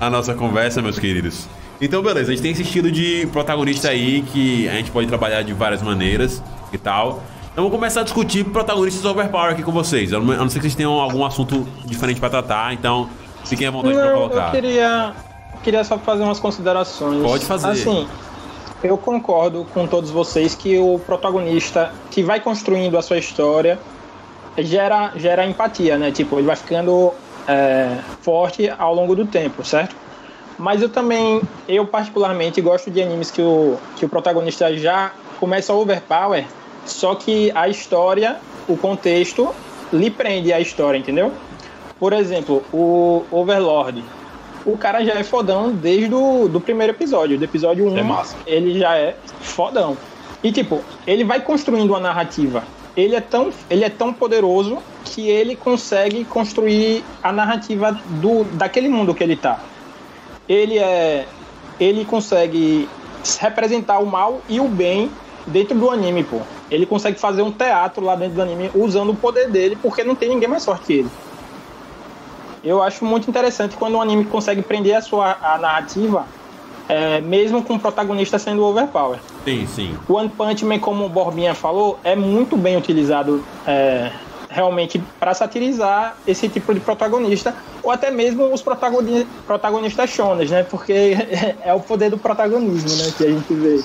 [0.00, 1.46] a nossa conversa, meus queridos.
[1.80, 5.42] Então, beleza, a gente tem esse estilo de protagonista aí que a gente pode trabalhar
[5.42, 7.22] de várias maneiras e tal.
[7.52, 10.12] Então, vou começar a discutir protagonistas overpower aqui com vocês.
[10.12, 13.08] A não ser que vocês tenham algum assunto diferente pra tratar, então
[13.44, 14.46] fiquem à vontade pra Não, colocar.
[14.46, 15.12] eu queria,
[15.62, 17.22] queria só fazer umas considerações.
[17.22, 17.68] Pode fazer.
[17.68, 18.06] Assim,
[18.82, 23.78] eu concordo com todos vocês que o protagonista que vai construindo a sua história
[24.58, 26.10] gera, gera empatia, né?
[26.10, 27.12] Tipo, ele vai ficando
[27.46, 29.94] é, forte ao longo do tempo, certo?
[30.58, 35.72] Mas eu também, eu particularmente gosto de animes que o, que o protagonista já começa
[35.72, 36.46] overpower,
[36.84, 38.36] só que a história,
[38.68, 39.54] o contexto,
[39.92, 41.32] lhe prende a história, entendeu?
[41.98, 44.02] Por exemplo, o Overlord.
[44.64, 47.38] O cara já é fodão desde o do primeiro episódio.
[47.38, 48.36] Do episódio 1, É massa.
[48.46, 49.96] ele já é fodão.
[50.42, 52.62] E tipo, ele vai construindo uma narrativa.
[52.96, 58.88] Ele é tão, ele é tão poderoso que ele consegue construir a narrativa do, daquele
[58.88, 59.60] mundo que ele tá.
[60.48, 61.26] Ele é
[61.78, 62.86] ele consegue
[63.38, 65.10] representar o mal e o bem
[65.46, 66.40] dentro do anime, pô.
[66.70, 70.14] Ele consegue fazer um teatro lá dentro do anime usando o poder dele, porque não
[70.14, 71.10] tem ninguém mais forte que ele.
[72.62, 76.26] Eu acho muito interessante quando um anime consegue prender a sua a narrativa,
[76.88, 79.18] é, mesmo com o protagonista sendo overpower.
[79.44, 79.96] Sim, sim.
[80.08, 84.10] O One Punch Man, como o Borbinha falou, é muito bem utilizado é,
[84.48, 90.64] realmente para satirizar esse tipo de protagonista, ou até mesmo os protagoni protagonistas shonas, né?
[90.64, 91.16] Porque
[91.62, 93.12] é o poder do protagonismo, né?
[93.16, 93.80] Que a gente vê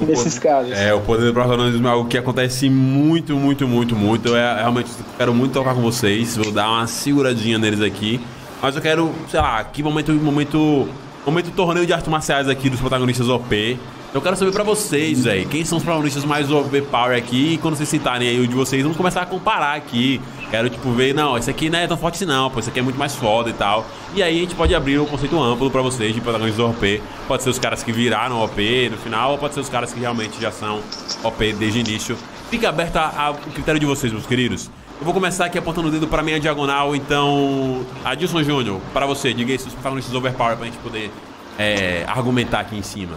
[0.00, 0.72] nesses casos.
[0.72, 4.28] É, o poder do protagonismo é algo que acontece muito, muito, muito, muito.
[4.28, 6.36] Eu é, realmente quero muito tocar com vocês.
[6.36, 8.20] Vou dar uma seguradinha neles aqui.
[8.60, 10.88] Mas eu quero, sei lá, que momento, momento,
[11.26, 13.78] momento torneio de artes marciais aqui dos protagonistas OP.
[14.14, 17.54] Eu quero saber pra vocês, velho, quem são os protagonistas mais overpower aqui.
[17.54, 20.20] E quando vocês citarem aí o de vocês, vamos começar a comparar aqui.
[20.50, 22.78] Quero, tipo, ver, não, esse aqui não é tão forte assim, não, pô, esse aqui
[22.78, 23.86] é muito mais foda e tal.
[24.14, 27.02] E aí a gente pode abrir um conceito amplo pra vocês de protagonistas OP.
[27.26, 30.00] Pode ser os caras que viraram OP no final, ou pode ser os caras que
[30.00, 30.80] realmente já são
[31.22, 32.16] OP desde o início.
[32.50, 34.70] Fica aberto ao critério de vocês, meus queridos.
[34.98, 37.84] Eu vou começar aqui apontando o dedo pra minha diagonal, então.
[38.04, 41.10] Adilson Júnior, para você, diga aí seus protagonistas overpower pra gente poder
[41.58, 43.16] é, argumentar aqui em cima.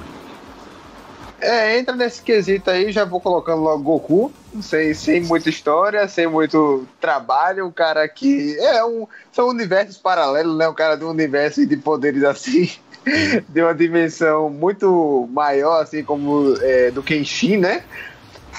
[1.40, 6.26] É, entra nesse quesito aí, já vou colocando logo Goku, sem, sem muita história, sem
[6.26, 9.08] muito trabalho, um cara que é um.
[9.32, 10.68] São universos paralelos, né?
[10.68, 12.72] Um cara de um universo de poderes assim,
[13.48, 17.84] de uma dimensão muito maior, assim, como é, do Kenshin, né?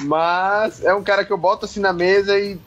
[0.02, 2.60] Mas é um cara que eu boto assim na mesa e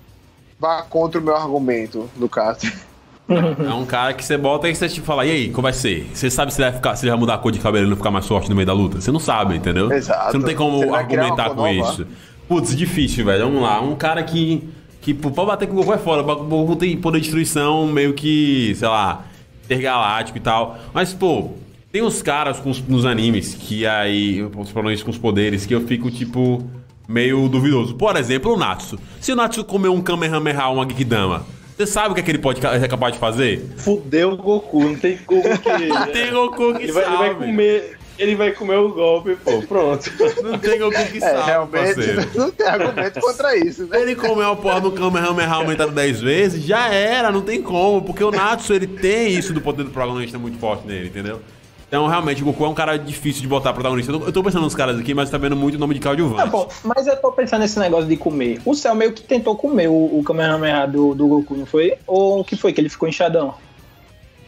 [0.60, 2.70] vá contra o meu argumento, no caso.
[3.30, 6.10] É um cara que você bota e você te fala, e aí, como vai ser?
[6.14, 7.90] Você sabe se ele vai, ficar, se ele vai mudar a cor de cabelo e
[7.90, 9.00] não ficar mais forte no meio da luta?
[9.00, 9.92] Você não sabe, entendeu?
[9.92, 10.32] Exato.
[10.32, 11.72] Você não tem como argumentar com nova.
[11.72, 12.06] isso.
[12.48, 13.46] Putz, difícil, velho.
[13.46, 13.80] Vamos lá.
[13.80, 14.68] Um cara que,
[15.00, 16.22] que pô, pra bater com o Goku é foda.
[16.30, 19.24] O Goku tem poder de destruição meio que, sei lá,
[19.64, 20.78] intergaláctico e tal.
[20.94, 21.52] Mas, pô,
[21.90, 25.74] tem uns caras com os- nos animes que aí, os problemas com os poderes, que
[25.74, 26.62] eu fico, tipo,
[27.08, 27.96] meio duvidoso.
[27.96, 29.00] Por exemplo, o Natsu.
[29.22, 31.46] Se o Natsu comer um Kamehameha, uma Genkidama,
[31.82, 33.66] você sabe o que, é que ele pode é capaz de fazer?
[33.78, 35.52] Fudeu o Goku, não tem como que.
[36.14, 37.18] Tem Goku que ele, vai, ele sabe.
[37.18, 37.98] vai comer.
[38.20, 39.64] Ele vai comer o golpe, pô.
[39.64, 40.12] Pronto.
[40.44, 42.30] Não tem Goku que É, sabe, realmente parceiro.
[42.36, 44.00] não tem argumento contra isso, né?
[44.00, 48.24] Ele comer a porra do Kamehameha aumentado 10 vezes, já era, não tem como, porque
[48.24, 51.42] o Natsu ele tem isso do poder do protagonista muito forte nele, entendeu?
[51.92, 54.14] Então, realmente, o Goku é um cara difícil de botar protagonista.
[54.14, 56.50] Eu tô- pensando nos caras aqui, mas tá vendo muito o nome de Tá coadjuvante.
[56.50, 58.62] bom, mas eu tô pensando nesse negócio de comer.
[58.64, 61.96] O Cell meio que tentou comer o, o Kamehameha do, do Goku, não foi?
[62.08, 62.72] Ou o que foi?
[62.72, 63.56] Que ele ficou inchadão?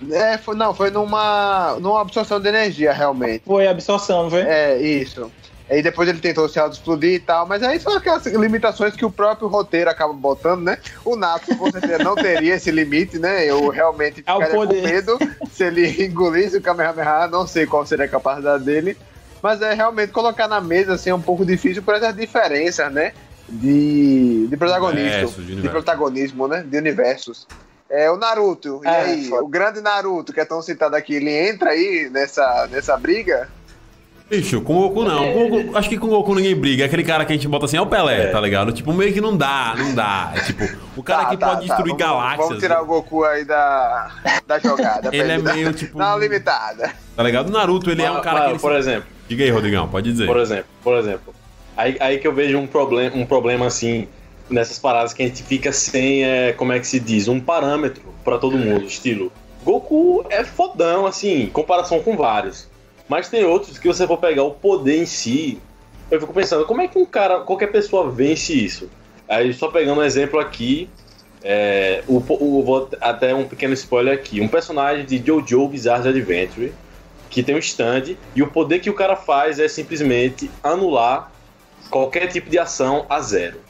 [0.10, 3.44] É, foi, não, foi numa, numa absorção de energia, realmente.
[3.46, 4.40] Foi a absorção, não foi?
[4.44, 5.30] É, isso.
[5.74, 9.10] Aí depois ele tentou se auto-explodir e tal, mas aí são aquelas limitações que o
[9.12, 10.78] próprio roteiro acaba botando, né?
[11.04, 13.44] O Natsu com certeza não teria esse limite, né?
[13.50, 14.84] Eu realmente É ficaria com poder.
[14.84, 15.18] medo
[15.52, 18.96] se ele engolisse o Kamehameha, não sei qual seria a capacidade dele.
[19.42, 23.12] Mas é realmente colocar na mesa assim, é um pouco difícil por essas diferenças, né?
[23.50, 25.08] De, de protagonismo.
[25.10, 25.72] Universo, de de, universo.
[25.72, 26.64] protagonismo, né?
[26.68, 27.48] De universos.
[27.90, 29.28] É, o Naruto, e É, aí?
[29.30, 29.44] foda.
[29.44, 33.50] O grande Naruto, que é tão citado aqui, ele entra aí nessa, nessa briga?
[34.38, 35.32] Bicho, com o Goku não.
[35.34, 36.84] Com o Goku- acho que com o Goku ninguém briga.
[36.84, 38.72] É aquele cara que a gente bota assim, é o Pelé, tá ligado?
[38.72, 40.32] Tipo, meio que não dá, não dá.
[40.36, 40.64] É tipo,
[40.98, 41.76] o cara Tá, que tá, pode tá.
[41.76, 42.48] destruir Vamos- galáxias.
[42.48, 44.12] Vamos tirar o Goku aí da,
[44.48, 45.10] da jogada.
[45.12, 46.92] Ele é dar- meio, tipo- Não, limitada.
[47.16, 47.50] Tá ligado?
[47.50, 48.52] O Naruto, ele é um Mas- cara mas, que.
[48.54, 48.60] Ele...
[48.60, 50.26] Por exemplo, Diga aí, Rodrigão, pode dizer.
[50.28, 51.34] por exemplo, por exemplo.
[51.78, 54.08] Aí, aí que eu vejo um problema, um problema assim,
[54.50, 58.04] nessas paradas que a gente fica sem, é, como é que se diz, um parâmetro
[58.24, 59.32] pra todo mundo, estilo.
[59.64, 62.68] Goku é fodão, assim, em comparação com vários.
[63.08, 65.68] Mas tem outros que você for pegar o poder em si,
[66.10, 68.92] eu fico pensando, como é que um cara, qualquer pessoa vence isso?
[69.28, 70.96] Aí só pegando um exemplo aqui,
[71.42, 76.78] é, o, o- vou até um pequeno spoiler aqui, um personagem de Jojo Bizarre Adventure,
[77.30, 81.34] que tem um stand, e o poder que o cara faz é simplesmente anular
[81.90, 83.66] qualquer tipo de ação a zero.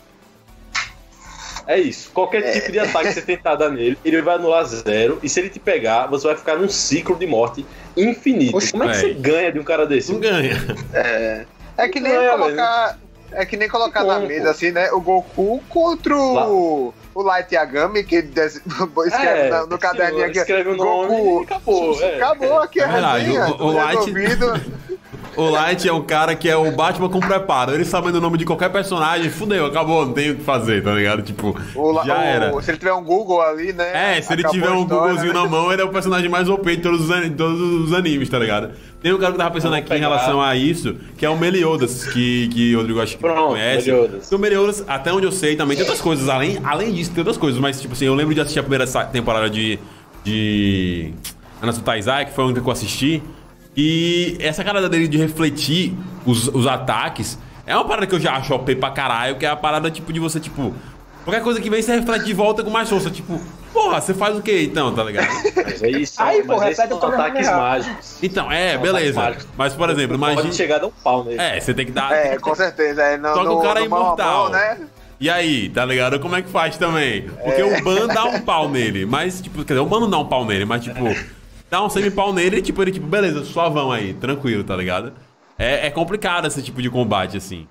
[1.66, 2.12] É isso.
[2.12, 5.20] Qualquer tipo de ataque que você tentar dar nele, ele vai anular zero.
[5.24, 8.58] E se ele te pegar, você vai ficar num ciclo de morte infinito.
[8.58, 10.12] Oxe, Como é que você ganha de um cara desse?
[10.12, 10.54] Não ganha.
[11.78, 13.00] É que nem é, colocar.
[13.32, 14.92] É que nem colocar Como, na mesa assim, né?
[14.92, 18.62] O Goku contra o, o Light Yagami, que des-
[19.08, 20.38] escreve É, na- no caderninho aqui.
[20.38, 21.42] escreve o nome Goku.
[21.42, 22.16] e acabou, é.
[22.16, 23.46] Acabou aqui a É verdade, resenha.
[23.56, 24.14] o- o Light-.
[25.36, 27.74] O Light é um cara que é o Batman com preparo.
[27.74, 30.92] Ele sabendo o nome de qualquer personagem, fudeu, acabou, não tem o que fazer, tá
[30.94, 31.22] ligado?
[31.24, 32.62] Tipo, O já o- era.
[32.62, 34.18] Se ele tiver um Google ali, né?
[34.18, 35.40] É, se ele tiver um história, Googlezinho né?
[35.42, 38.30] na mão, ele é o personagem mais OP de todos os, an- todos os animes,
[38.30, 38.72] tá ligado?
[39.02, 41.30] Tem um cara que eu tava pensando Vamos aqui em relação a isso, que é
[41.30, 43.90] o Meliodas, que, que o Rodrigo acho que Pronto, conhece.
[43.92, 44.32] Meliodas.
[44.32, 46.30] O Meliodas, até onde eu sei, também tem outras coisas.
[46.30, 47.60] Além, além disso, tem outras coisas.
[47.60, 49.78] Mas, tipo assim, eu lembro de assistir a primeira temporada de.
[50.24, 51.12] de.
[51.62, 53.24] Anasu Taizai, que foi a única que eu assisti.
[53.76, 58.34] E essa cara dele de refletir os, os ataques é uma parada que eu já
[58.36, 60.74] acho OP pra caralho, que é a parada tipo de você, tipo.
[61.24, 63.10] Qualquer coisa que vem, você reflete de volta com mais força.
[63.10, 63.40] Tipo,
[63.72, 65.28] Porra, você faz o que então, tá ligado?
[65.56, 68.18] Mas aí são, Aí, mas porra, aí são repete o nome ataques mágicos.
[68.22, 69.38] Então, é, São beleza.
[69.58, 70.54] Mas, por exemplo, Pode imagina.
[70.54, 71.42] chegar a dar um pau nele.
[71.42, 72.12] É, você tem que dar.
[72.12, 73.02] É, com certeza.
[73.02, 74.44] É, no, Só que o cara é imortal.
[74.44, 74.78] mão, né?
[75.20, 76.20] E aí, tá ligado?
[76.20, 77.22] Como é que faz também?
[77.44, 77.80] Porque É.
[77.80, 80.26] o Ban dá um pau nele, mas, tipo, quer dizer, o Ban não dá um
[80.26, 81.00] pau nele, mas, tipo,
[81.74, 85.12] dá um semi-pau nele e, tipo, ele, tipo, beleza, suavão aí, tranquilo, tá ligado?
[85.58, 87.68] É, é complicado esse tipo de combate, assim.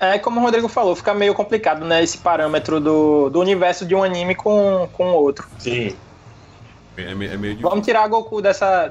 [0.00, 2.02] É como o Rodrigo falou, fica meio complicado, né?
[2.02, 5.46] Esse parâmetro do, do universo de um anime com com o outro.
[5.58, 5.96] Sim.
[6.96, 7.70] É, me- é meio difícil.
[7.70, 8.88] Vamos tirar Goku dessa,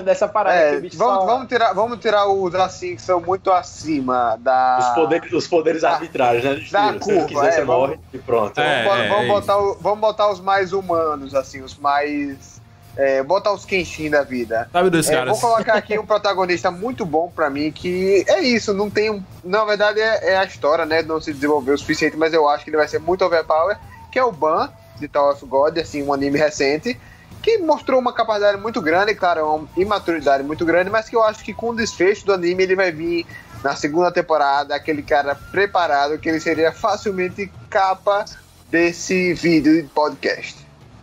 [0.02, 3.50] dessa parada que É, vamos, só- vamos, tirar, vamos tirar os assim que são muito
[3.52, 4.78] acima da.
[4.80, 6.54] Os poderes, os poderes arbitrários, né?
[6.70, 8.60] da Se você curva, quiser, é, você vamos- morre e pronto.
[8.60, 8.84] É.
[8.84, 12.54] Vamos, bo- vamos é botar o- vamos botar os mais humanos, assim, os mais.
[12.96, 14.68] É, botar os Kenshin da vida.
[14.72, 15.28] Sabe dois É, caras?
[15.40, 19.20] vou colocar aqui um protagonista muito bom pra mim, que é isso, não tem um.
[19.42, 21.02] Na verdade, é, é a história, né?
[21.02, 23.76] Não se desenvolveu o suficiente, mas eu acho que ele vai ser muito overpower,
[24.12, 24.68] que é o Ban,
[25.00, 26.96] de Tower of God, assim, um anime recente,
[27.44, 31.44] que mostrou uma capacidade muito grande, claro, uma imaturidade muito grande, mas que eu acho
[31.44, 33.26] que com o desfecho do anime ele vai vir
[33.62, 38.24] na segunda temporada, aquele cara preparado, que ele seria facilmente capa
[38.70, 40.56] desse vídeo de podcast.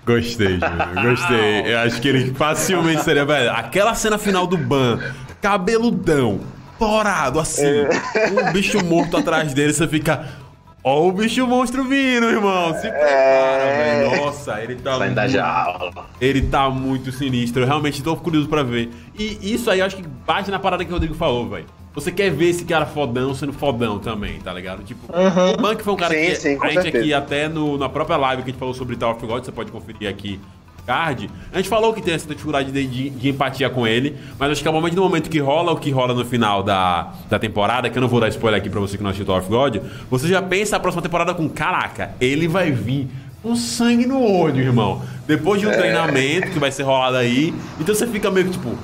[0.03, 1.61] Gostei, Júnior, gostei.
[1.71, 3.51] Eu acho que ele facilmente seria, velho.
[3.51, 4.99] Aquela cena final do Ban,
[5.39, 6.41] cabeludão,
[6.79, 7.85] torado, assim,
[8.31, 10.40] um bicho morto atrás dele, você fica.
[10.83, 12.73] Ó o bicho monstro vindo, irmão.
[12.73, 14.09] Se prepara, É.
[14.09, 14.25] velho.
[14.25, 14.97] Nossa, ele tá.
[14.97, 16.05] Saindo da muito- jaula.
[16.19, 17.61] Ele tá muito sinistro.
[17.61, 18.89] Eu realmente tô curioso pra ver.
[19.17, 21.65] E isso aí eu acho que bate na parada que o Rodrigo falou, velho.
[21.93, 24.81] Você quer ver esse cara fodão sendo fodão também, tá ligado?
[24.81, 26.97] Tipo, o Bank foi um cara Sim, que sim, a gente certeza.
[26.99, 29.51] aqui, até no, na própria live que a gente falou sobre Tower of God, você
[29.51, 30.39] pode conferir aqui
[30.85, 31.29] card.
[31.53, 34.61] A gente falou que tem essa dificuldade de, de- de empatia com ele, mas acho
[34.61, 37.37] que é o momento no momento que rola o que rola no final da, da
[37.39, 39.49] temporada, que eu não vou dar spoiler aqui pra você que não assistiu Tower of
[39.49, 39.77] God,
[40.09, 43.07] você já pensa a próxima temporada com, caraca, ele vai vir
[43.41, 45.01] com sangue no olho, irmão.
[45.27, 48.77] Depois de um treinamento que vai ser rolado aí, então você fica meio que tipo,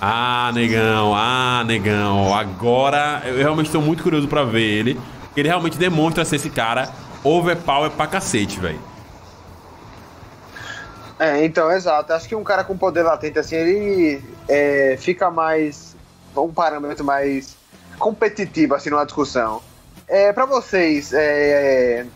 [0.00, 2.34] ah, negão, ah, negão.
[2.34, 4.98] Agora eu realmente estou muito curioso pra ver ele.
[5.26, 6.88] Porque ele realmente demonstra ser esse cara
[7.22, 8.80] overpower pra cacete, velho.
[11.20, 12.14] É, então, exato.
[12.14, 15.94] Acho que um cara com poder latente, assim, ele é, fica mais.
[16.34, 17.54] um parâmetro mais
[17.98, 19.60] competitivo, assim, numa discussão.
[20.08, 22.06] É, pra vocês, é,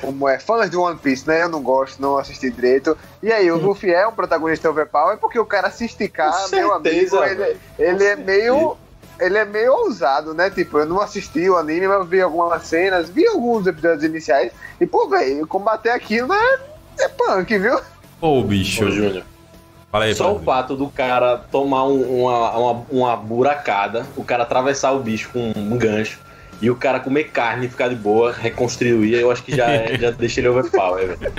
[0.00, 1.44] como é, fãs de One Piece, né?
[1.44, 2.98] Eu não gosto, não assisti direito.
[3.22, 6.74] E aí, o Luffy é um protagonista overpower porque o cara se esticar, Com meu
[6.74, 7.60] amigo, certeza, ele, velho.
[7.78, 8.76] ele é meio.
[9.18, 10.50] Ele é meio ousado, né?
[10.50, 14.52] Tipo, eu não assisti o anime, mas vi algumas cenas, vi alguns episódios iniciais.
[14.78, 16.58] E, pô, velho, combater aquilo é,
[16.98, 17.80] é punk, viu?
[18.20, 18.84] Ô, bicho.
[18.84, 19.22] Ô, Júnior.
[19.92, 24.92] Aí, Só o fato do cara tomar um- uma, uma, uma buracada, o cara atravessar
[24.92, 26.18] o bicho com um gancho
[26.60, 29.96] e o cara comer carne e ficar de boa, reconstruir, eu acho que já, é-
[29.98, 31.32] já deixa ele overpower, velho.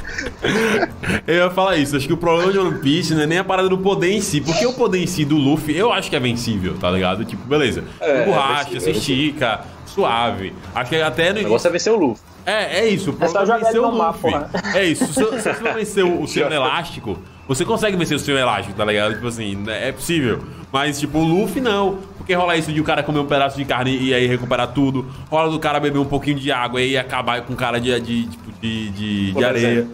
[1.28, 1.96] Eu ia falar isso.
[1.96, 4.22] Acho que o problema de One Piece não é nem a parada do poder em
[4.22, 4.42] si.
[4.42, 7.26] Porque o poder em si do Luffy, eu acho que é vencível, tá ligado?
[7.26, 7.84] Tipo, beleza.
[8.00, 8.94] É, Borracha, é se vencível,
[9.26, 9.62] estica,
[9.97, 10.53] suave.
[10.75, 12.23] Acho que até no O negócio é vencer o Luffy.
[12.45, 13.12] É, é isso.
[13.12, 14.21] O É só é jogar ele o no Luffy.
[14.21, 14.49] porra.
[14.73, 15.05] É isso.
[15.07, 18.75] Se você se você vencer o, o seu elástico, você consegue vencer o seu elástico,
[18.75, 19.15] tá ligado?
[19.15, 20.43] Tipo assim, é possível.
[20.71, 21.99] Mas, tipo, o Luffy não.
[22.17, 25.05] Porque rola isso de o cara comer um pedaço de carne e aí recuperar tudo.
[25.29, 28.27] Rola do cara beber um pouquinho de água e aí acabar com cara de, de,
[28.27, 29.88] tipo, de, de, de areia.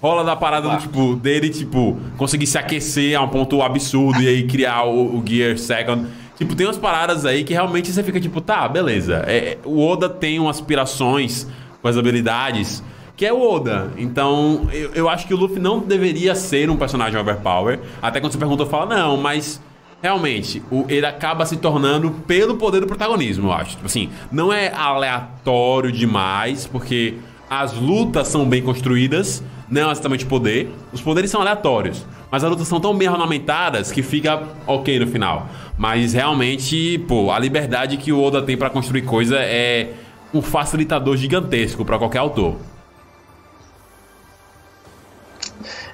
[0.00, 4.28] Rola da parada do tipo, dele, tipo, conseguir se aquecer a um ponto absurdo e
[4.28, 6.06] aí criar o, o Gear Second.
[6.36, 9.24] Tipo, tem umas paradas aí que realmente você fica tipo, tá, beleza.
[9.26, 11.46] É, o Oda tem umas aspirações
[11.80, 12.82] com as habilidades
[13.16, 13.92] que é o Oda.
[13.96, 17.78] Então, eu, eu acho que o Luffy não deveria ser um personagem overpower.
[18.02, 19.60] Até quando você perguntou, fala, não, mas
[20.02, 23.70] realmente, o- ele acaba se tornando pelo poder do protagonismo, eu acho.
[23.76, 27.14] Tipo assim, não é aleatório demais, porque
[27.48, 29.44] as lutas são bem construídas,
[29.82, 30.70] não é exatamente poder.
[30.92, 35.06] Os poderes são aleatórios, mas as lutas são tão bem ornamentadas que fica ok no
[35.06, 35.48] final.
[35.76, 39.92] Mas realmente, pô, a liberdade que o Oda tem pra construir coisa é
[40.32, 42.56] um facilitador gigantesco pra qualquer autor.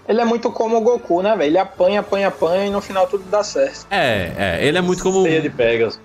[0.06, 1.50] Ele é muito como o Goku, né, velho?
[1.50, 3.86] Ele apanha, apanha, apanha e no final tudo dá certo.
[3.90, 6.00] É, é, ele é muito como Ceia de Pegas.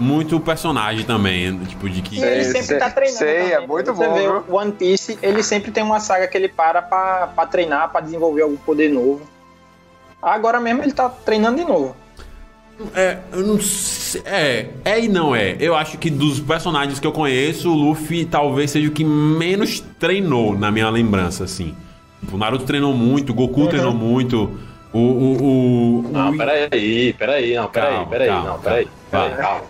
[0.00, 3.18] Muito personagem também, tipo de que E ele Sei, sempre sei, tá treinando.
[3.18, 3.68] sei, é também.
[3.68, 4.44] muito Você bom, vê viu?
[4.48, 8.00] o One Piece, ele sempre tem uma saga que ele para pra, pra treinar, pra
[8.00, 9.20] desenvolver algum poder novo.
[10.22, 11.96] Agora mesmo ele tá treinando de novo.
[12.94, 14.22] É, eu não sei.
[14.24, 15.54] É, é e não é.
[15.60, 19.80] Eu acho que dos personagens que eu conheço, o Luffy talvez seja o que menos
[19.98, 21.74] treinou na minha lembrança, assim.
[22.20, 24.50] Tipo, O Naruto treinou muito, o Goku treinou muito.
[24.92, 24.98] O.
[24.98, 25.36] o,
[26.02, 28.84] o, Não, o- peraí, peraí, não, peraí, Calma, peraí, calma, não, peraí.
[28.86, 28.99] calma.
[29.10, 29.62] Calma.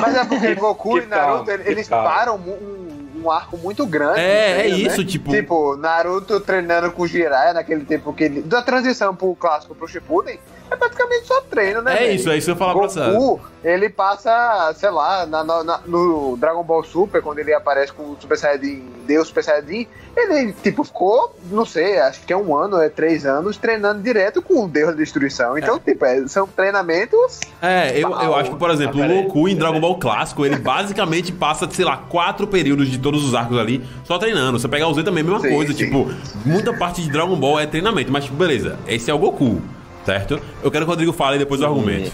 [0.00, 4.20] Mas é porque Goku e Naruto, eles param um, um arco muito grande.
[4.20, 4.92] É, no treino, é né?
[4.92, 8.42] isso, tipo- Tipo, Naruto treinando com o Jiraiya naquele tempo que ele.
[8.42, 10.38] Da transição pro clássico pro Shippuden,
[10.72, 11.94] é praticamente só treino, né?
[11.94, 12.14] É velho?
[12.14, 13.00] isso, é isso que eu ia falar pra você.
[13.12, 18.02] Goku, ele passa, sei lá, na- na- no Dragon Ball Super, quando ele aparece com
[18.02, 22.54] o Super Saiyajin, Deus Super Saiyajin, ele, tipo, ficou, não sei, acho que é um
[22.56, 25.56] ano, é três anos, treinando direto com o Deus da Destruição.
[25.56, 29.22] Então, tipo, é, são treinamentos É, eu, eu acho que, por exemplo, Ah, o.
[29.22, 33.34] Goku em Dragon Ball Clássico, ele basicamente passa, sei lá, quatro períodos de todos os
[33.34, 34.58] arcos ali só treinando.
[34.58, 35.72] Você pegar o Z também, é a mesma Sim, coisa.
[35.72, 35.78] sim.
[35.84, 36.10] Tipo,
[36.44, 38.10] muita parte de Dragon Ball é treinamento.
[38.12, 39.60] Mas, tipo, beleza, esse é o Goku,
[40.04, 40.40] certo?
[40.62, 42.12] Eu quero que o Rodrigo fale depois do argumento.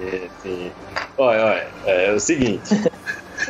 [0.00, 0.70] É, sim.
[1.18, 2.74] Olha, olha, é o seguinte.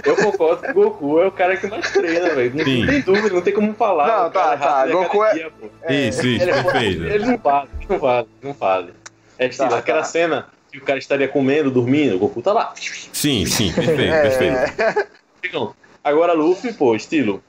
[0.05, 2.55] Eu concordo que o Goku é o cara que mais treina, velho.
[2.57, 2.87] Não, Sim.
[2.87, 4.07] tem dúvida, não tem como falar.
[4.07, 5.67] Não, O cara tá, tá, da Goku é- academia, pô.
[5.93, 7.05] Isso, isso, Ele, é- perfeito.
[7.05, 8.93] ele não vale, não vale, não vale.
[9.39, 10.05] É estilo, Tá, aquela tá.
[10.05, 12.73] cena que o cara estaria comendo, dormindo, o Goku tá lá.
[13.13, 14.23] Sim, sim, perfeito, É.
[14.23, 15.07] perfeito.
[15.45, 17.43] Então, Agora, Luffy, pô, estilo.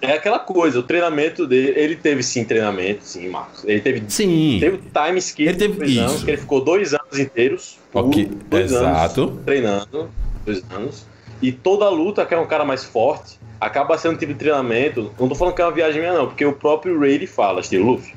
[0.00, 1.72] É aquela coisa, o treinamento dele.
[1.78, 3.64] Ele teve sim treinamento, sim, Marcos.
[3.64, 4.58] Ele teve, Sim.
[4.60, 6.24] teve time skip Ele teve anos, isso.
[6.24, 7.78] que ele ficou dois anos inteiros.
[7.90, 9.22] puro, Ok, dois exato.
[9.22, 10.10] anos treinando.
[10.44, 11.06] Dois anos.
[11.40, 15.12] E toda luta, que é um cara mais forte, acaba sendo um tipo de treinamento.
[15.18, 17.92] Não tô falando que é uma viagem minha, não, porque o próprio Ray fala, estilo
[17.92, 18.14] Luffy.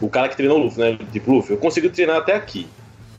[0.00, 0.98] O cara que treinou o Luffy, né?
[1.12, 2.68] Tipo, Luffy, eu consigo treinar até aqui.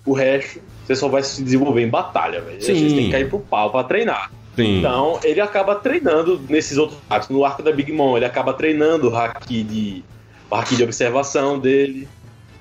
[0.06, 2.62] O resto, você só vai se desenvolver em batalha, velho.
[2.62, 2.74] Sim.
[2.74, 4.32] Você tem que cair pro pau pra treinar.
[4.64, 4.80] Sim.
[4.80, 7.30] Então, ele acaba treinando nesses outros arcos.
[7.30, 10.04] No arco da Big Mom, ele acaba treinando o haki de,
[10.50, 12.08] o haki de observação dele.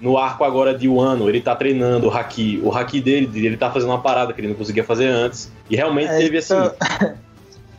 [0.00, 3.68] No arco agora de Wano, ele tá treinando o haki, o haki dele, ele tá
[3.70, 5.50] fazendo uma parada que ele não conseguia fazer antes.
[5.68, 7.14] E realmente É, teve assim, então-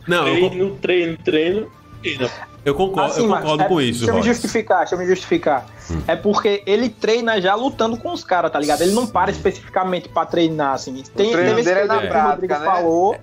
[0.07, 1.67] Não, eu, con- treino, treino, treino,
[2.01, 2.29] treino.
[2.65, 5.05] eu concordo, Assim, eu concordo é- com isso, Deixa eu me justificar, deixa eu me
[5.05, 5.65] justificar.
[5.89, 6.01] Hum.
[6.07, 8.81] É porque ele treina já lutando com os caras, tá ligado?
[8.81, 10.93] Ele não para especificamente pra treinar, assim.
[11.15, 12.65] Tem, treino teve esse dele é na período que o Rodrigo prática, né?
[12.65, 13.15] falou,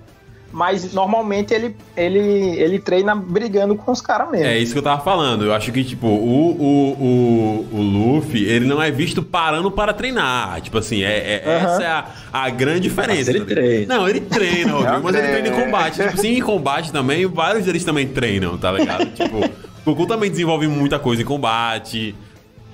[0.51, 4.45] mas normalmente ele, ele, ele treina brigando com os caras mesmo.
[4.47, 5.43] É isso que eu tava falando.
[5.45, 9.93] Eu acho que, tipo, o, o, o, o Luffy, ele não é visto parando para
[9.93, 10.59] treinar.
[10.61, 11.67] Tipo assim, é, é- Aham.
[11.73, 13.17] essa é a, a grande diferença.
[13.19, 13.95] Mas ele treina.
[13.95, 15.93] Não, ele treina, Rodrigo, mas ele treina em combate.
[15.95, 19.05] Tipo assim, em combate também, vários deles também treinam, tá ligado?
[19.17, 19.49] Tipo, o
[19.85, 22.15] Goku também desenvolve muita coisa em combate.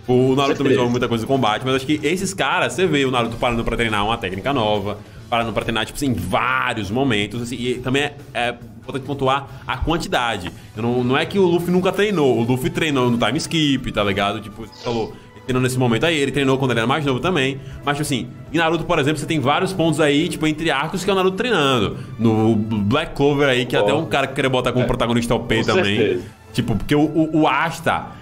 [0.07, 3.05] O Naruto também desenvolve muita coisa em combate, mas acho que esses caras, você vê
[3.05, 4.97] o Naruto parando pra treinar uma técnica nova,
[5.33, 9.47] parando pra treinar, tipo assim, em vários momentos, assim, e também é, é importante pontuar
[9.65, 10.51] a quantidade.
[10.75, 14.03] Não, não é que o Luffy nunca treinou, o Luffy treinou no time skip, tá
[14.03, 14.39] ligado?
[14.41, 17.19] Tipo, você falou, ele treinou nesse momento aí, ele treinou quando ele era mais novo
[17.19, 20.69] também, mas, tipo assim, em Naruto, por exemplo, você tem vários pontos aí, tipo, entre
[20.69, 21.97] arcos que é o Naruto treinando.
[22.19, 25.55] No Black Clover aí, que até um cara que queria botar como É, protagonista OP
[25.55, 25.97] com também.
[25.97, 26.23] certeza.
[26.53, 28.21] Tipo, porque o, o, o Asta.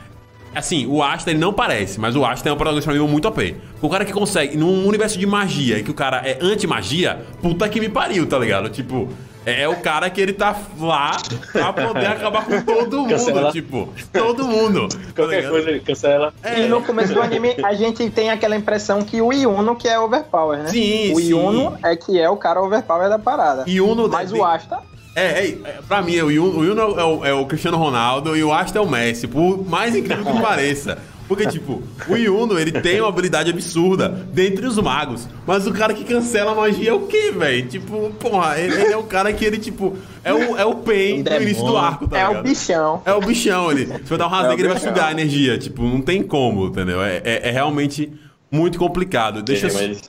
[0.54, 3.28] Assim, o Asta ele não parece, mas o Asta é um protagonista pra mim muito
[3.28, 3.56] OP.
[3.82, 7.68] O cara que consegue, num universo de magia e que o cara é anti-magia, puta
[7.70, 8.70] que me pariu, tá ligado?
[8.70, 9.08] Tipo,
[9.46, 11.16] é, é o cara que ele tá lá
[11.54, 13.52] pra poder acabar com todo mundo, Cancela.
[13.52, 14.88] tipo, todo mundo.
[14.90, 15.52] tá Qualquer ligado?
[15.52, 16.34] coisa ele cancela.
[16.58, 19.98] E no começo do anime, a gente tem aquela impressão que o Yuno que é
[19.98, 20.68] overpower, né?
[20.70, 21.30] Sim, o sim.
[21.30, 23.64] Yuno é que é o cara overpower da parada.
[23.66, 24.80] E Uno Mas deve- o Asta
[25.16, 28.36] É, é, é, pra mim, o Yuno, o Yuno é, o, é o Cristiano Ronaldo
[28.36, 30.98] e o Asta é o Messi, por mais incrível que pareça.
[31.28, 35.30] Porque, tipo, o Yuno, ele tem uma habilidade absurda dentre os magos.
[35.48, 37.68] Mas o cara que cancela a magia é o quê, velho?
[37.70, 39.96] Tipo, porra, ele, ele é o cara que ele, tipo,
[40.26, 42.40] é o, é o Pain no início do arco, tá é ligado?
[42.42, 43.02] o bichão.
[43.06, 43.86] É o bichão, ele.
[43.86, 45.58] Se for dar um rasgue, É ele vai sugar a energia.
[45.58, 47.02] Tipo, não tem como, entendeu?
[47.02, 48.12] É, é, é realmente
[48.52, 49.42] muito complicado.
[49.42, 49.74] Deixa É, eu.
[49.74, 50.02] mas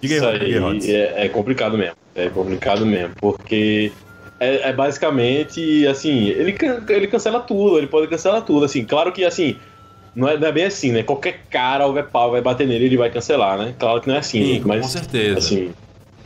[0.00, 0.82] Diga aí, isso diga aí, Rod.
[0.82, 1.96] aí é, é complicado mesmo.
[2.14, 3.92] É complicado mesmo, porque
[4.38, 6.56] é, é basicamente assim, ele,
[6.88, 8.64] ele cancela tudo, ele pode cancelar tudo.
[8.64, 9.56] Assim, claro que assim,
[10.14, 11.02] não é, não é bem assim, né?
[11.02, 13.74] Qualquer cara overpower vai bater nele, ele vai cancelar, né?
[13.78, 15.38] Claro que não é assim, Sim, mas com certeza.
[15.38, 15.74] assim.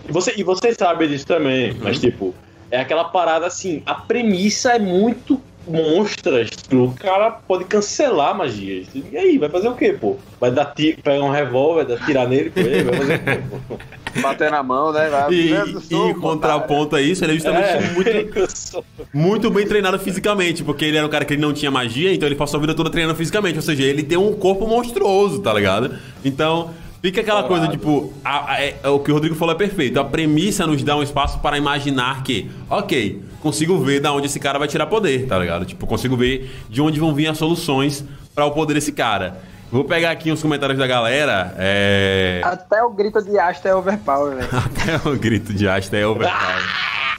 [0.09, 2.35] E você, e você sabe disso também, mas tipo,
[2.71, 6.45] é aquela parada assim, a premissa é muito monstra.
[6.45, 8.83] tipo, O cara pode cancelar a magia.
[8.95, 10.17] E aí, vai fazer o quê, pô?
[10.41, 13.19] Vai dar tiro, pegar um revólver, dar tirar nele, pô, e aí, vai fazer o
[13.19, 13.77] quê, pô?
[14.23, 15.09] bater na mão, né?
[15.09, 18.85] Vai, E, e contraponto a isso, ele é justamente É, muito sou-
[19.15, 22.27] muito bem treinado fisicamente, porque ele era um cara que ele não tinha magia, então
[22.29, 23.57] ele passou a vida toda treinando fisicamente.
[23.57, 25.97] Ou seja, ele tem um corpo monstruoso, tá ligado?
[26.25, 30.01] Então, fica aquela coisa, tipo, a- a- é- o que o Rodrigo falou é perfeito.
[30.01, 34.39] A premissa nos dá um espaço para imaginar que, ok, consigo ver da onde esse
[34.39, 35.65] cara vai tirar poder, tá ligado?
[35.65, 39.41] Tipo, consigo ver de onde vão vir as soluções para o poder desse cara.
[39.71, 41.55] Vou pegar aqui uns comentários da galera.
[41.57, 42.41] É.
[42.45, 44.49] Até o grito de Asta é overpower, velho.
[44.53, 46.65] Até o grito de Asta é overpower.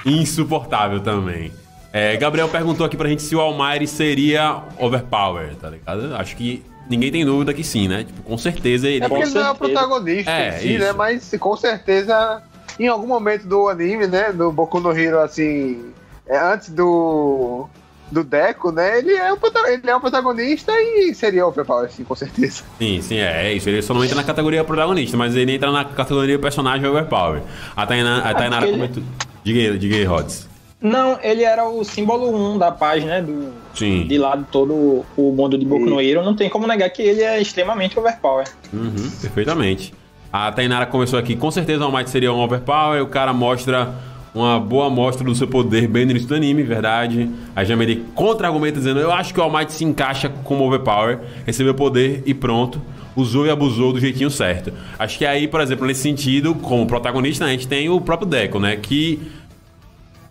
[0.06, 1.52] Insuportável também.
[1.94, 6.16] É, Gabriel perguntou aqui pra gente se o Almighty seria overpower, tá ligado?
[6.16, 8.04] Acho que ninguém tem dúvida que sim, né?
[8.04, 9.06] Tipo, com certeza ele.
[9.06, 10.92] É porque ele não é o protagonista É, si, né?
[10.94, 12.42] Mas com certeza,
[12.80, 14.32] em algum momento do anime, né?
[14.32, 15.92] Do Boku no Hero, assim,
[16.32, 17.68] é, antes do
[18.12, 19.00] do Deco, né?
[19.00, 22.64] Ele é, um, ele é um protagonista e seria overpower, sim, com certeza.
[22.78, 23.70] Sim, sim, é, é isso.
[23.70, 27.42] Ele só não entra na categoria protagonista, mas ele entra na categoria personagem overpower.
[27.74, 29.04] A Tainara, a Tainara ele- comentou.
[29.46, 30.50] Diga aí, diga aí, Rods.
[30.82, 33.22] Não, ele era o símbolo 1 da paz, né?
[33.22, 34.06] Do, Sim.
[34.08, 36.22] de lá de todo o mundo de Boku no Hero.
[36.24, 38.46] Não tem como negar que ele é extremamente overpower.
[38.74, 39.94] Uhum, perfeitamente.
[40.34, 43.94] A Tainara começou aqui, com certeza o All Might seria um overpower, o cara mostra
[44.34, 47.30] uma boa amostra do seu poder bem no início do anime, verdade.
[47.56, 51.74] A Jameli contra-argumenta dizendo, eu acho que o All Might se encaixa como overpower, recebeu
[51.74, 52.82] poder e pronto.
[53.14, 54.72] Usou e abusou do jeitinho certo.
[54.98, 58.28] Acho que aí, por exemplo, nesse sentido, como protagonista, né, a gente tem o próprio
[58.28, 58.78] Deco, né?
[58.78, 59.22] Que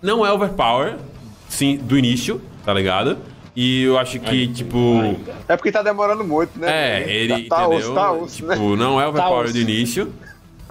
[0.00, 0.96] não é overpower,
[1.46, 3.18] sim, do início, tá ligado?
[3.54, 5.14] E eu acho que, tipo.
[5.46, 7.02] É porque tá demorando muito, né?
[7.02, 7.78] É, ele tá, tá entendeu?
[7.78, 8.56] osso, tá osso, tipo, né?
[8.56, 9.52] não é overpower osso.
[9.52, 10.10] do início.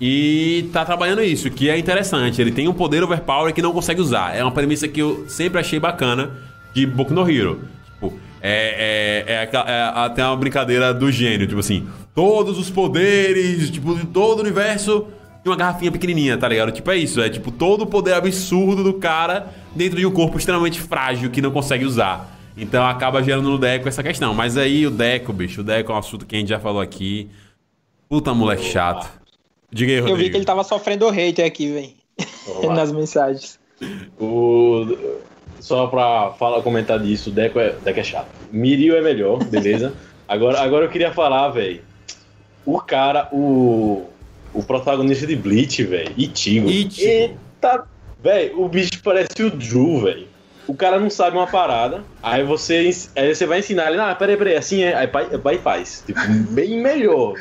[0.01, 2.41] E tá trabalhando isso, que é interessante.
[2.41, 4.35] Ele tem um poder overpower que não consegue usar.
[4.35, 6.31] É uma premissa que eu sempre achei bacana
[6.73, 7.61] de Boku no Hero.
[7.85, 13.69] Tipo, é, é, é, é até uma brincadeira do gênio, tipo assim, todos os poderes,
[13.69, 15.07] tipo, de todo o universo
[15.45, 16.71] em uma garrafinha pequenininha, tá ligado?
[16.71, 20.37] Tipo, é isso, é tipo todo o poder absurdo do cara dentro de um corpo
[20.37, 22.37] extremamente frágil que não consegue usar.
[22.57, 24.33] Então acaba gerando no Deco essa questão.
[24.33, 26.81] Mas aí o Deco, bicho, o Deco é um assunto que a gente já falou
[26.81, 27.29] aqui.
[28.09, 29.18] Puta moleque chato.
[29.71, 30.23] Diga aí, Eu Rodrigo.
[30.23, 31.91] vi que ele tava sofrendo hater aqui, velho.
[32.75, 33.59] Nas mensagens.
[34.19, 34.85] O...
[35.59, 38.29] Só pra falar, comentar disso, o Deco é, Deco é chato.
[38.51, 39.93] Mirio é melhor, beleza?
[40.27, 41.81] agora, agora eu queria falar, velho.
[42.65, 44.05] O cara, o.
[44.51, 46.11] O protagonista de Bleach, velho.
[46.17, 46.69] Ichigo.
[46.69, 47.07] Ichigo.
[47.07, 47.85] Eita,
[48.21, 50.27] velho, o bicho parece o Drew, velho.
[50.69, 54.37] O cara não sabe uma parada, aí você, aí você vai ensinar ele, ah, peraí,
[54.37, 55.09] peraí, assim é, aí
[55.41, 56.03] vai e faz.
[56.05, 56.19] Tipo,
[56.51, 57.33] bem melhor.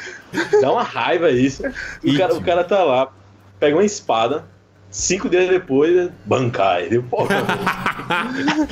[0.62, 1.62] Dá uma raiva isso.
[2.02, 3.12] E o cara, o cara tá lá,
[3.60, 4.46] pega uma espada,
[4.90, 6.88] cinco dias depois, bancai.
[6.90, 7.28] Eu, Porra,
[8.32, 8.66] velho.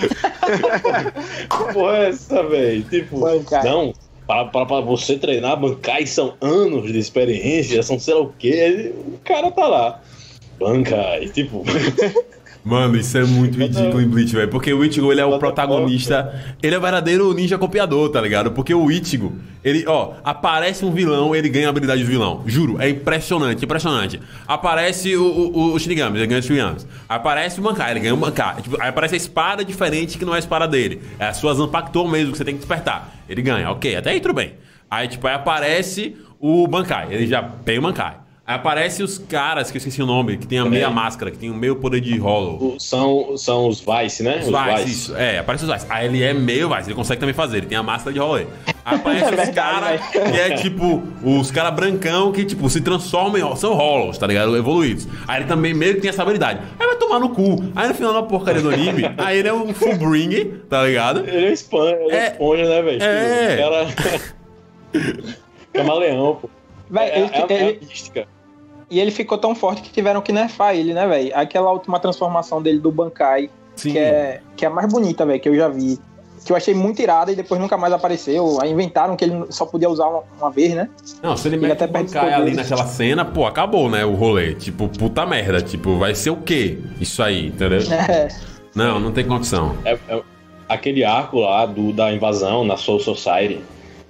[1.50, 2.82] que porra é essa, velho?
[2.84, 3.62] Tipo, Bancai.
[3.62, 3.92] não,
[4.26, 8.94] para, para, para você treinar bancai são anos de experiência, são sei lá o quê.
[9.06, 10.00] O cara tá lá.
[10.58, 11.62] Bancai, tipo.
[12.66, 14.48] Mano, isso é muito ridículo em Bleach, velho.
[14.48, 16.34] Porque o Ichigo, ele é o protagonista.
[16.60, 18.50] Ele é o verdadeiro ninja copiador, tá ligado?
[18.50, 22.42] Porque o Ichigo, ele, ó, aparece um vilão, ele ganha a habilidade do vilão.
[22.44, 24.20] Juro, é impressionante, impressionante.
[24.48, 26.88] Aparece o, o, o Shinigami, ele ganha os Shinigamis.
[27.08, 28.60] Aparece o Bankai, ele ganha o Bankai.
[28.60, 31.00] Tipo, aí aparece a espada diferente que não é a espada dele.
[31.20, 33.14] É a sua Zanpakuto mesmo que você tem que despertar.
[33.28, 34.54] Ele ganha, ok, até aí tudo bem.
[34.90, 38.25] Aí, tipo, aí aparece o Bankai, ele já tem o Bankai.
[38.48, 41.36] Aí aparece os caras, que eu esqueci o nome, que tem a meia máscara, que
[41.38, 42.74] tem o meio poder de Hollow.
[42.76, 44.38] O- São, são os Vice, né?
[44.40, 45.16] Os Vice, isso.
[45.16, 45.84] É, aparece os Vice.
[45.90, 48.46] Aí ele é meio Vice, ele consegue também fazer, ele tem a máscara de rolê.
[48.84, 50.32] Aí aparece É os verdade, caras velho.
[50.32, 53.56] que é tipo, os caras brancão que, tipo, se transformam em.
[53.56, 54.56] São Hollows, tá ligado?
[54.56, 55.08] Evoluídos.
[55.26, 56.60] Aí ele também meio que tem essa habilidade.
[56.78, 57.64] Aí vai tomar no cu.
[57.74, 61.26] Aí no final da porcaria do anime, aí ele é um Fullbring, tá ligado?
[61.28, 62.26] Ele é esponja, ele é, É.
[62.30, 63.02] esponja né, velho?
[63.02, 63.54] É.
[63.54, 64.24] O cara.
[65.72, 66.48] Camaleão, pô.
[66.88, 68.35] Véi, É, ele- é, é ele- a mística.
[68.90, 71.32] E ele ficou tão forte que tiveram que nerfar ele, né, velho?
[71.34, 73.92] Aquela última transformação dele do Bankai, Sim.
[73.92, 75.98] que é, que é a mais bonita, velho, que eu já vi.
[76.44, 78.60] Que eu achei muito irada e depois nunca mais apareceu.
[78.60, 80.88] Aí inventaram que ele só podia usar uma, uma vez, né?
[81.20, 84.04] Não, se ele Ele até Bankai ali naquela cena, pô, acabou, né?
[84.04, 84.54] O rolê.
[84.54, 85.60] Tipo, puta merda.
[85.60, 86.78] Tipo, vai ser o quê?
[87.00, 87.80] Isso aí, entendeu?
[88.08, 88.28] É.
[88.76, 89.74] Não, não tem condição.
[89.84, 90.22] É- é-
[90.68, 93.60] aquele arco lá do, da invasão na Soul Society.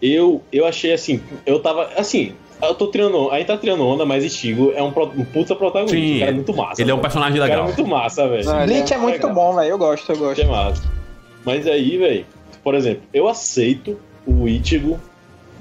[0.02, 1.22] Eu, eu achei assim.
[1.46, 1.88] Eu tava.
[1.96, 3.30] Assim, eu tô tirando.
[3.30, 5.96] A gente tá tirando onda, mas Ichigo é um, pro- um puta protagonista.
[5.96, 6.82] Sim, o cara é muito massa.
[6.82, 7.66] Ele é um personagem O cara é legal.
[7.74, 8.44] muito massa, velho.
[8.66, 9.34] Bleach é, muito legal.
[9.34, 9.68] bom, velho.
[9.70, 10.40] Eu gosto, eu gosto.
[10.40, 10.82] É massa.
[11.44, 12.26] Mas aí, velho,
[12.64, 14.98] por exemplo, eu aceito o Ichigo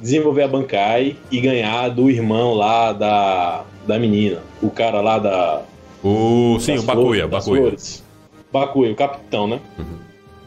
[0.02, 4.40] desenvolver a Bankai e ganhar do irmão lá da, da menina.
[4.62, 5.62] O cara lá da.
[6.04, 7.62] O, sim, o Bakuya, flores- Bakuya.
[7.62, 8.04] flores.
[8.52, 9.60] Bakuya, o capitão, né?
[9.78, 9.86] Uhum.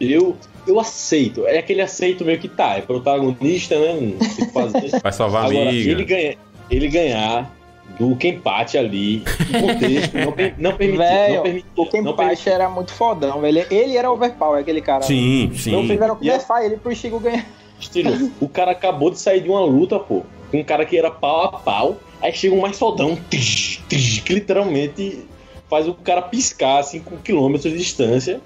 [0.00, 0.36] Eu,
[0.68, 1.46] eu aceito.
[1.46, 3.92] É aquele aceito meio que tá, é protagonista, né?
[3.94, 5.00] Não tem o que fazer.
[5.02, 5.90] Vai salvar a Agora, amiga.
[5.90, 6.36] ele, ganha,
[6.70, 7.56] ele ganhar
[7.98, 10.34] do Kenpachi ali, o contexto não,
[10.70, 10.98] não permitiu.
[10.98, 13.66] Velho, não permitiu O não Kenpachi era muito fodão, velho.
[13.70, 15.02] Ele era overpower, aquele cara.
[15.02, 15.88] Sim, Não sim.
[15.88, 17.44] tiveram que E é- nerfar ele pro Chico ganhar.
[17.80, 21.10] Estilo, o cara acabou de sair de uma luta, pô, com um cara que era
[21.12, 25.24] pau a pau, aí chega um mais fodão, tch, tch, que literalmente
[25.70, 28.40] faz o cara piscar, assim, com quilômetros de distância.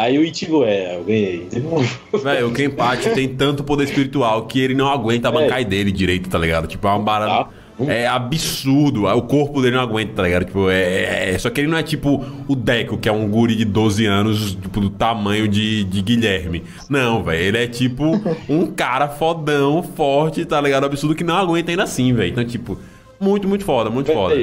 [0.00, 1.48] Aí o Ichigo, é, eu ganhei.
[2.22, 5.34] Velho, o Kenpachi tem tanto poder espiritual que ele não aguenta a É.
[5.34, 6.66] bancai dele direito, tá ligado?
[6.66, 7.44] Tipo, é uma barata.
[7.44, 7.58] Tá.
[7.86, 9.06] É absurdo.
[9.06, 10.46] O corpo dele não aguenta, tá ligado?
[10.46, 13.54] Tipo, é, é- Só que ele não é tipo o Deco, que é um guri
[13.54, 16.64] de 12 anos, tipo, do tamanho de, de Guilherme.
[16.90, 17.40] Não, velho.
[17.40, 18.20] Ele é tipo
[18.50, 20.86] um cara fodão, forte, tá ligado?
[20.86, 22.30] Absurdo que não aguenta ainda assim, velho.
[22.32, 22.76] Então, tipo,
[23.20, 24.34] muito, muito foda, muito foda.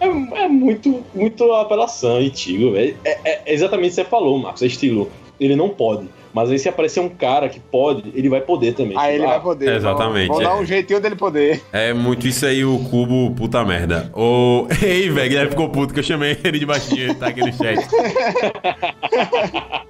[0.00, 0.06] É,
[0.44, 2.96] é muito, muito apelação, Ichigo, velho.
[3.04, 4.62] É, é exatamente o que você falou, Marcos.
[4.62, 5.10] É estilo.
[5.40, 6.08] ele não pode.
[6.32, 8.96] Mas aí se aparecer um cara que pode, ele vai poder também.
[8.98, 9.74] Aí ele Ah, vai poder.
[9.76, 10.44] exatamente, Vão é.
[10.44, 11.62] dar um jeitinho dele poder.
[11.72, 14.10] É muito isso aí, o cubo, puta merda.
[14.14, 17.40] Ô, ei, velho, Guilherme ficou puto que eu chamei ele de baixinho, ele tá aqui
[17.40, 17.78] no chat.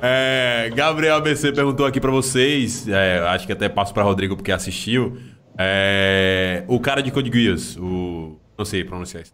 [0.00, 4.50] É, Gabriel ABC perguntou aqui pra vocês, é, acho que até passo pra Rodrigo porque
[4.50, 5.18] assistiu.
[5.58, 8.38] é, o cara de Code Geass, o.
[8.58, 9.32] Não sei pronunciar isso.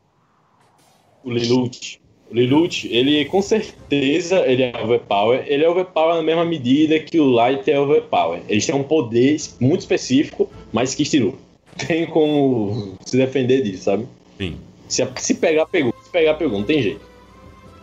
[1.24, 2.00] O Lilut.
[2.30, 5.42] O Lilut, ele com certeza ele é overpower.
[5.46, 8.42] Ele é overpower na mesma medida que o Light é overpower.
[8.48, 11.38] Eles têm um poder muito específico, mas que estirou.
[11.88, 14.06] Tem como se defender disso, sabe?
[14.38, 14.58] Sim.
[14.88, 15.94] Se, se pegar, pegou.
[16.04, 16.58] Se pegar, pegou.
[16.58, 17.00] Não tem jeito.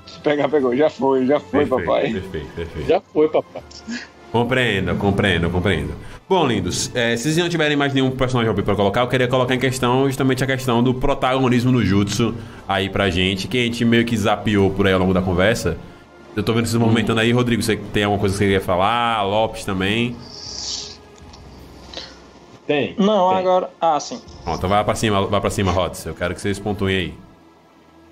[0.05, 0.75] Se pegar, pegou.
[0.75, 2.11] Já foi, já foi, Perfeito, papai.
[2.13, 2.87] perfeito, perfeito.
[2.87, 3.63] Já foi, papai.
[4.31, 5.93] Compreendo, compreendo, compreendo.
[6.29, 9.27] Bom, lindos, é, se vocês não tiverem mais nenhum personagem OP pra colocar, eu queria
[9.27, 12.33] colocar em questão justamente a questão do protagonismo no Jutsu
[12.65, 15.77] aí pra gente, que a gente meio que zapeou por aí ao longo da conversa.
[16.33, 19.21] Eu tô vendo vocês movimentando aí, Rodrigo, você tem alguma coisa que você queria falar?
[19.23, 20.15] Lopes também.
[22.65, 22.95] Tem.
[22.97, 23.37] Não, tem.
[23.39, 23.69] agora.
[23.81, 24.21] Ah, sim.
[24.45, 26.05] Pronto, então vai pra cima, vai pra cima, Rods.
[26.05, 27.13] Eu quero que vocês pontuem aí.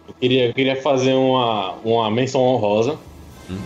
[0.06, 2.98] Eu queria, eu queria fazer uma, uma menção honrosa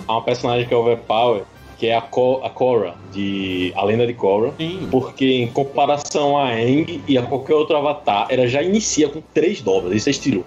[0.08, 1.44] a uma personagem que é overpower,
[1.78, 4.54] que é a, Ko, a Korra, de A Lenda de Korra.
[4.58, 4.88] Sim.
[4.92, 9.62] Porque em comparação a Aang e a qualquer outro avatar, ela já inicia com três
[9.62, 9.96] dobras.
[9.96, 10.46] Isso é estilo.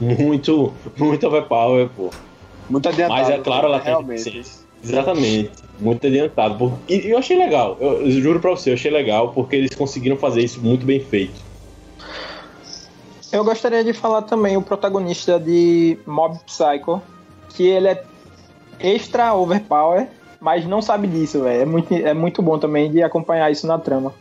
[0.00, 2.10] Muito, muito overpower, pô.
[2.68, 3.20] Muito adiantado.
[3.20, 4.18] Mas é claro, ela tem realmente.
[4.24, 4.68] deficiência.
[4.82, 5.50] Exatamente.
[5.80, 6.56] Muito adiantado.
[6.56, 7.76] Por- E eu achei legal.
[7.80, 11.00] Eu, eu juro pra você, eu achei legal porque eles conseguiram fazer isso muito bem
[11.00, 11.40] feito.
[13.32, 17.02] Eu gostaria de falar também o protagonista de Mob Psycho,
[17.50, 18.02] que ele é
[18.80, 20.08] extra overpower,
[20.40, 21.62] mas não sabe disso, velho.
[21.62, 24.12] É muito, é muito bom também de acompanhar isso na trama.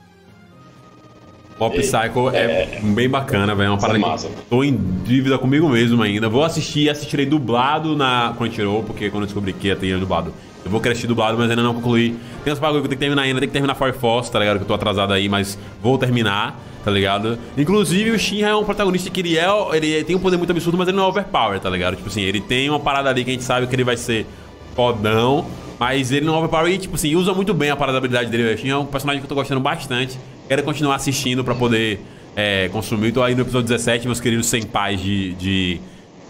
[1.57, 3.67] Pop Psycho é, bem bacana, velho.
[3.67, 4.27] É uma Isso é parada massa.
[4.27, 6.29] que tô em dívida comigo mesmo ainda.
[6.29, 10.31] Vou assistir, assistirei dublado na Crunchyroll, porque quando eu descobri que ia ter dublado.
[10.63, 12.15] Eu vou querer assistir dublado, mas ainda não concluí.
[12.43, 14.37] Tem uns bagulho que eu tenho que terminar ainda, tem que terminar Fire Force, tá
[14.37, 14.57] ligado?
[14.57, 17.39] Que eu tô atrasado aí, mas vou terminar, tá ligado?
[17.57, 19.47] Inclusive, o Shinra é um protagonista que ele é.
[19.73, 21.95] Ele tem um poder muito absurdo, mas ele não é overpower, tá ligado?
[21.95, 24.27] Tipo assim, ele tem uma parada ali que a gente sabe que ele vai ser
[24.75, 25.45] fodão,
[25.79, 28.29] mas ele não é overpower e, tipo assim, usa muito bem a parada da habilidade
[28.29, 28.69] dele.
[28.69, 30.17] É um personagem que eu tô gostando bastante.
[30.47, 31.99] Quero continuar assistindo pra poder
[32.35, 33.11] é, consumir.
[33.11, 35.81] Tô aí no episódio 17, meus queridos senpais de, de,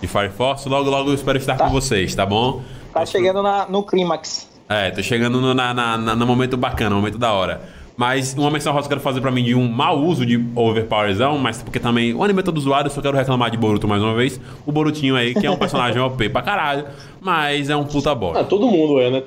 [0.01, 0.67] de Fire Force.
[0.67, 2.61] Logo, logo eu espero estar com vocês, tá bom?
[2.93, 4.49] Tá chegando na- no clímax.
[4.67, 7.61] É, tô chegando no, na, na, na- no momento bacana, no momento da hora.
[7.97, 10.39] Mas uma menção rosa que eu quero fazer pra mim de um mau uso de
[10.55, 13.87] overpowerzão, mas porque também o anime é todo zoado, eu só quero reclamar de Boruto
[13.87, 14.39] mais uma vez.
[14.67, 16.85] O Borutinho aí, que é um personagem OP pra caralho,
[17.19, 18.43] mas é um puta Ah, bosta.
[18.43, 19.23] todo mundo é, né?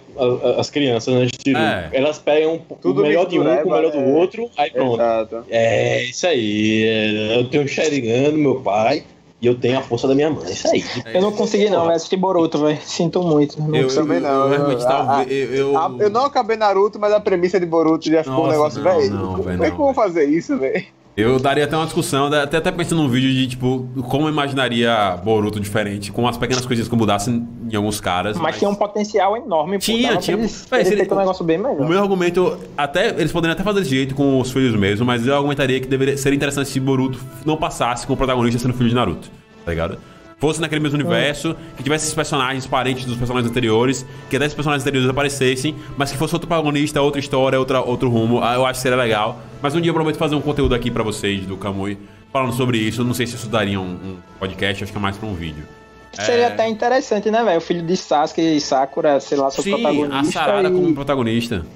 [0.56, 1.26] As crianças, né?
[1.56, 1.88] É.
[1.98, 4.04] Elas pegam Tudo o melhor de um com o melhor do é.
[4.04, 4.94] outro, aí pronto.
[4.94, 5.44] Exato.
[5.50, 6.84] É, isso aí.
[6.84, 9.02] é, Eu tenho o Sharingan do meu pai
[9.42, 10.50] e eu tenho a força da minha mãe.
[10.52, 10.84] Isso aí.
[11.14, 12.78] Eu não consegui não, velho, assistir Boruto, velho.
[12.82, 13.60] Sinto muito.
[13.60, 17.20] Não Eu, também não, Eu, eu- a- eu, eu- Eu não acabei Naruto, mas a
[17.20, 19.10] premissa de Boruto já ficou um Nossa, negócio, não, velho.
[19.14, 20.84] não, Como é que eu vou fazer isso, velho?
[21.16, 25.60] Eu daria até uma discussão, até, até pensando num vídeo de tipo, como imaginaria Boruto
[25.60, 28.36] diferente, com as pequenas coisinhas que eu mudasse em alguns caras.
[28.38, 29.78] Mas tinha um potencial enorme.
[29.78, 30.36] Tinha, tinha.
[30.36, 31.88] eles- Véi, eles ele- um negócio bem O melhor.
[31.88, 35.34] meu argumento, até eles poderiam até fazer desse jeito com os filhos mesmo, mas eu
[35.34, 38.94] argumentaria que deveria ser interessante se Boruto não passasse com o protagonista sendo filho de
[38.94, 39.28] Naruto,
[39.64, 39.98] tá ligado?
[40.40, 44.54] Fosse naquele mesmo universo, que tivesse esses personagens parentes dos personagens anteriores, que até esses
[44.54, 48.64] personagens anteriores aparecessem, mas que fosse outro protagonista, outra história, outra, outro rumo, ah, eu
[48.64, 49.38] acho que seria legal.
[49.60, 51.98] Mas um dia eu prometo fazer um conteúdo aqui pra vocês do Kamui
[52.32, 53.02] falando sobre isso.
[53.02, 55.34] Eu não sei se isso daria um, um podcast, acho que é mais pra um
[55.34, 55.64] vídeo.
[56.12, 57.58] Seria até interessante, né, velho?
[57.58, 60.32] O filho de Sasuke e Sakura, sei lá, seu Sim, a protagonista.
[60.32, 60.72] Sarada e...
[60.72, 61.66] como protagonista.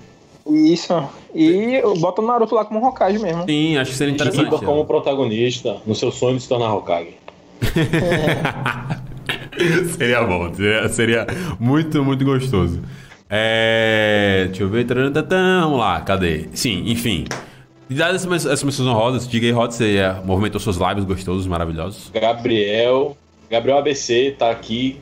[0.46, 1.08] Isso.
[1.34, 3.44] E bota o Naruto lá como Hokage mesmo.
[3.44, 4.44] Sim, acho que seria interessante.
[4.44, 7.14] Shiba como protagonista no seu sonho de se tornar Hokage.
[9.96, 11.26] seria bom, seria, seria
[11.58, 12.80] muito, muito gostoso.
[13.28, 14.86] É, deixa eu ver.
[14.86, 16.48] Vamos lá, cadê?
[16.52, 17.24] Sim, enfim.
[17.88, 22.10] Dadas essas, essas menções honrosas, diga aí, Rod, você é, movimentou seus lábios gostosos, maravilhosos.
[22.12, 23.16] Gabriel.
[23.50, 25.00] Gabriel ABC tá aqui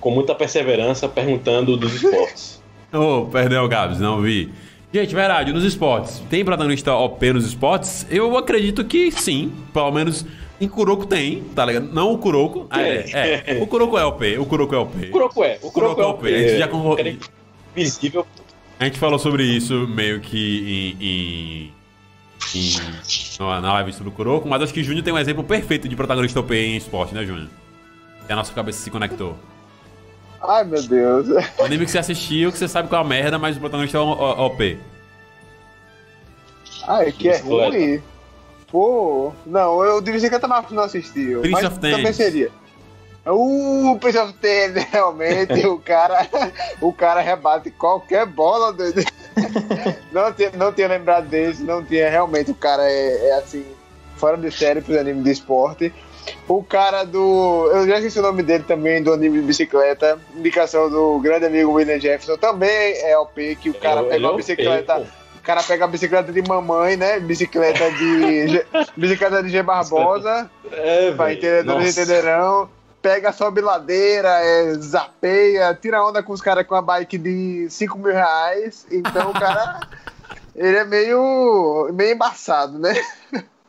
[0.00, 2.62] com muita perseverança perguntando dos esportes.
[2.92, 4.50] Ô, perdão, Gabs, não vi.
[4.92, 8.06] Gente, verdade, nos esportes, tem protagonista OP nos esportes?
[8.10, 10.26] Eu acredito que sim, pelo menos
[10.60, 11.92] em Kuroko tem, tá ligado?
[11.92, 14.96] Não o Kuroko, ah, é, é, o Kuroko é OP, o Kuroko é OP.
[15.08, 15.58] O Kuroko é.
[15.62, 17.16] O Kuroko é o A gente já convo- Cara
[17.76, 18.26] Invisível.
[18.78, 21.06] A gente falou sobre isso meio que em.
[21.06, 21.72] em,
[22.58, 22.78] em
[23.40, 26.38] na- live sobre o Kuroko, mas acho que Júnior tem um exemplo perfeito de protagonista
[26.40, 27.48] OP em esporte, né, Júnior?
[28.26, 29.36] Que a nossa cabeça se conectou.
[30.40, 31.28] Ai, meu Deus.
[31.58, 33.98] O anime que você assistiu, que você sabe qual é a merda, mas o protagonista
[33.98, 34.78] é OP.
[36.86, 38.02] Ai, que é ruim.
[38.72, 41.40] Pô, não, eu dirigi que a Tamar não assistiu.
[41.42, 41.96] Prince mas of Tennis.
[41.98, 42.50] também seria.
[43.26, 46.26] O Prince of Tennis, realmente, o cara,
[46.80, 48.72] o cara rebate qualquer bola.
[48.72, 49.04] Doido.
[50.12, 52.10] Não tinha, não tinha lembrado desse, não tinha.
[52.10, 53.64] Realmente, o cara é, é assim,
[54.16, 55.94] fora de série pros animes de esporte.
[56.46, 57.70] O cara do.
[57.72, 60.18] Eu já esqueci o nome dele também, do anime de bicicleta.
[60.36, 62.36] Indicação do grande amigo William Jefferson.
[62.36, 62.70] Também
[63.02, 65.06] é OP, que o cara Ele- pega ele é bicicleta.
[65.42, 67.18] O cara pega a bicicleta de mamãe, né?
[67.18, 68.46] Bicicleta de.
[68.48, 68.66] G-
[68.96, 70.48] bicicleta de G Barbosa.
[70.70, 71.32] É, velho.
[71.32, 72.70] entendedores entenderão.
[73.02, 77.98] Pega, sobe ladeira, é, zapeia, tira onda com os caras com a bike de 5
[77.98, 78.86] mil reais.
[78.88, 79.80] Então o cara.
[80.54, 81.90] ele é meio.
[81.92, 82.94] meio embaçado, né?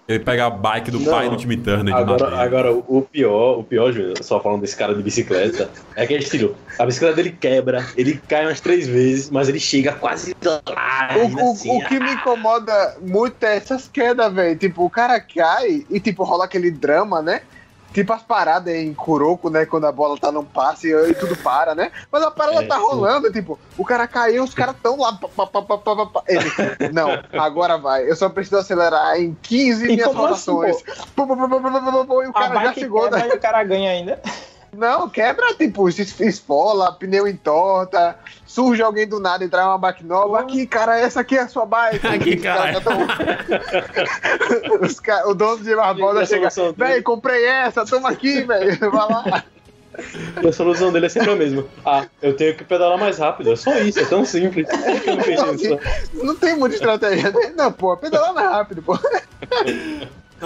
[0.07, 1.11] Ele pega a bike do Não.
[1.13, 4.93] pai no time Turner Agora, agora, o pior, o pior, Júnior, só falando desse cara
[4.93, 6.57] de bicicleta, é aquele estilo.
[6.77, 10.61] A bicicleta dele quebra, ele cai umas três vezes, mas ele chega quase lá.
[11.15, 14.57] O, ainda o- assim, o que me incomoda muito é essas quedas, velho.
[14.57, 17.41] Tipo, o cara cai e, tipo, rola aquele drama, né?
[17.93, 19.65] Tipo as paradas em Kuroko, né?
[19.65, 21.91] Quando a bola tá num passe e tudo para, né?
[22.11, 22.81] Mas a parada É, tá sim.
[22.81, 25.13] rolando, tipo, o cara caiu, os caras tão lá.
[25.13, 26.23] pá, pá, pá, pá, pá, pá, pá.
[26.27, 26.51] Ele,
[26.91, 28.09] não, agora vai.
[28.09, 30.83] Eu só preciso acelerar em 15 E minhas assim, rotações.
[31.15, 31.27] Pum,
[32.23, 33.29] e o A cara já chegou, quebra né?
[33.33, 34.21] e o cara ganha ainda.
[34.73, 40.03] Não, quebra, tipo, se esfola, pneu entorta, surge alguém do nada e traz uma bike
[40.03, 40.39] nova.
[40.39, 42.05] Aqui, cara, essa aqui é a sua bike.
[42.07, 42.81] Aqui, cara.
[42.81, 43.07] tão-
[44.81, 49.07] Os ca- O dono de Barbosa a chega, véi, comprei essa, toma aqui, velho, vai
[49.09, 49.43] lá.
[50.41, 51.63] E a solução dele é sempre a mesma.
[51.85, 53.51] Ah, eu tenho que pedalar mais rápido.
[53.53, 54.67] É só isso, é tão simples.
[55.37, 55.79] Não nisso?
[56.15, 57.53] Não tem muita estratégia, né?
[57.55, 58.97] Não, pô, pedalar mais rápido, pô.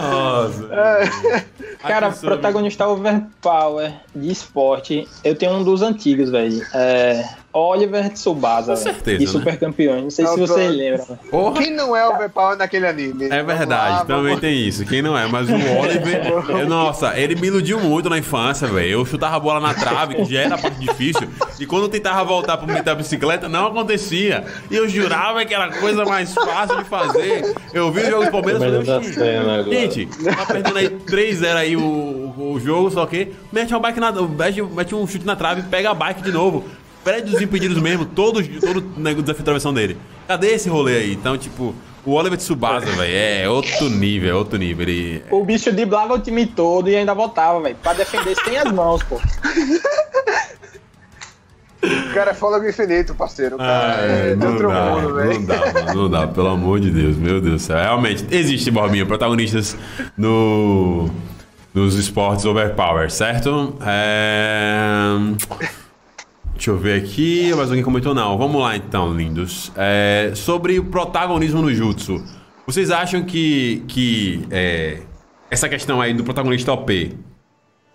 [0.01, 0.67] Nossa.
[0.73, 1.45] É.
[1.79, 6.65] Cara, protagonista overpower de esporte, eu tenho um dos antigos, velho.
[6.73, 7.23] É
[7.57, 9.31] Oliver Tsubasa, Com velho, certeza, de né?
[9.31, 10.03] Super Campeões.
[10.03, 11.19] Não sei se tô- vocês lembram.
[11.29, 11.61] Porra.
[11.61, 13.25] Quem não é overpower naquele anime?
[13.25, 14.85] É verdade, lá, também vamos- tem isso.
[14.85, 15.25] Quem não é?
[15.27, 18.87] Mas o Oliver, eu- nossa, ele me iludiu muito na infância, velho.
[18.89, 21.27] Eu chutava a bola na trave, que já era a parte difícil.
[21.59, 24.45] E quando eu tentava voltar pra meter a bicicleta, não acontecia.
[24.69, 27.53] E eu jurava que era a coisa mais fácil de fazer.
[27.73, 31.81] Eu vi o jogo do Palmeiras e falei, gente, tá perdendo aí 3-0 aí o,
[31.81, 35.63] o, o jogo, só que mete uma bike na, mete, mete um chute na trave,
[35.63, 36.65] pega a bike de novo.
[37.07, 39.97] Perde os impedidos mesmo, todo, todo né, o desafio de travessão dele.
[40.27, 41.13] Cadê esse rolê aí?
[41.13, 41.73] Então, tipo,
[42.05, 44.85] o Oliver Tsubasa, velho, é outro nível, é outro nível.
[44.85, 47.77] Ele, O bicho driblava o time todo e ainda voltava, velho.
[47.81, 49.21] Pra defender sem as mãos, pô.
[51.81, 53.55] O cara é fôlego infinito, parceiro.
[53.55, 55.47] O cara é, de não outro dá, mundo, não velho.
[55.47, 57.77] dá, mano, não dá, pelo amor de Deus, meu Deus do céu.
[57.77, 59.77] Realmente, existe, Borbinha, protagonistas
[60.17, 61.09] no,
[61.73, 63.77] nos esportes overpower, certo?
[63.79, 65.15] É...
[66.57, 68.15] Deixa eu ver aqui, mais alguém comentou?
[68.15, 69.71] Não, vamos lá então, lindos.
[69.75, 72.19] É, sobre o protagonismo no Jutsu,
[72.65, 75.01] vocês acham que, que é,
[75.51, 77.15] essa questão aí do protagonista OP,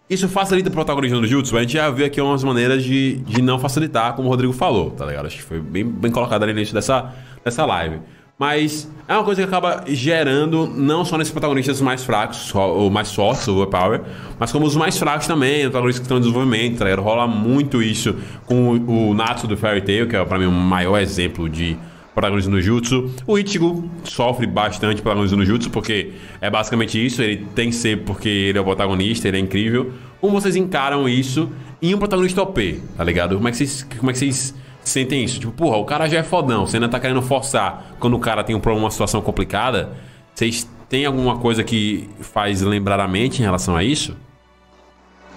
[0.09, 1.57] isso facilita o protagonismo no Jutsu?
[1.57, 4.93] A gente já viu aqui umas maneiras de, de não facilitar, como o Rodrigo falou,
[4.93, 5.27] tá ligado?
[5.27, 7.13] Acho que foi bem, bem colocado ali no início dessa,
[7.45, 7.99] dessa live.
[8.43, 13.14] Mas é uma coisa que acaba gerando, não só nesses protagonistas mais fracos, ou mais
[13.14, 14.01] fortes, o overpower,
[14.36, 17.03] mas como os mais fracos também, os protagonistas que estão em desenvolvimento, tá ligado?
[17.03, 20.99] Rola muito isso com o, Natsu do Fairy Tail, que é pra mim o maior
[20.99, 21.76] exemplo de
[22.12, 23.14] protagonismo no Jutsu.
[23.28, 27.99] O Ichigo sofre bastante protagonismo no Jutsu, porque é basicamente isso, ele tem que ser
[27.99, 29.93] porque ele é o protagonista, ele é incrível.
[30.20, 31.49] Como vocês encaram isso
[31.80, 33.36] em um protagonista OP, tá ligado?
[33.36, 34.53] Como é que vocês, como é que vocês
[34.85, 35.41] sentem isso?
[35.41, 38.43] Tipo, porra, o cara já é fodão, você ainda tá querendo forçar quando o cara
[38.45, 39.91] tem um problema, uma situação complicada.
[40.35, 44.16] Vocês têm alguma coisa que faz lembrar a mente em relação a isso?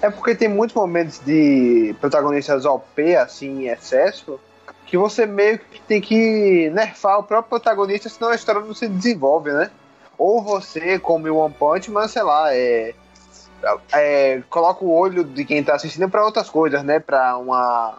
[0.02, 4.38] É porque tem muitos momentos de protagonistas OP, assim, em excesso,
[4.86, 8.86] que você meio que tem que nerfar o próprio protagonista, senão a história não se
[8.86, 9.70] desenvolve, né?
[10.18, 12.94] Ou você, como o One Punch Man, sei lá, é,
[13.92, 17.00] é, coloca o olho de quem tá assistindo para outras coisas, né?
[17.00, 17.98] Pra uma,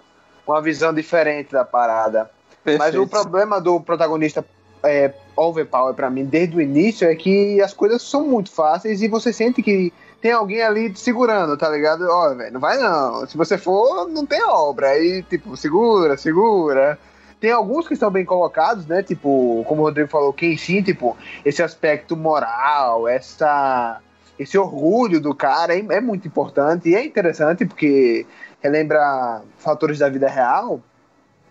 [0.51, 2.29] uma visão diferente da parada.
[2.77, 4.45] Mas o problema do protagonista
[4.83, 9.07] é, overpower pra mim desde o início é que as coisas são muito fáceis e
[9.07, 12.07] você sente que tem alguém ali te segurando, tá ligado?
[12.09, 13.27] Ó, velho, não vai não.
[13.27, 14.89] Se você for, não tem obra.
[14.89, 16.97] Aí, tipo, segura, segura.
[17.39, 19.03] Tem alguns que estão bem colocados, né?
[19.03, 24.01] Tipo, como o Rodrigo falou, quem sim, tipo, esse aspecto moral, essa
[24.39, 28.25] esse orgulho do cara é, é muito importante e é interessante porque
[28.61, 30.79] relembra fatores da vida real.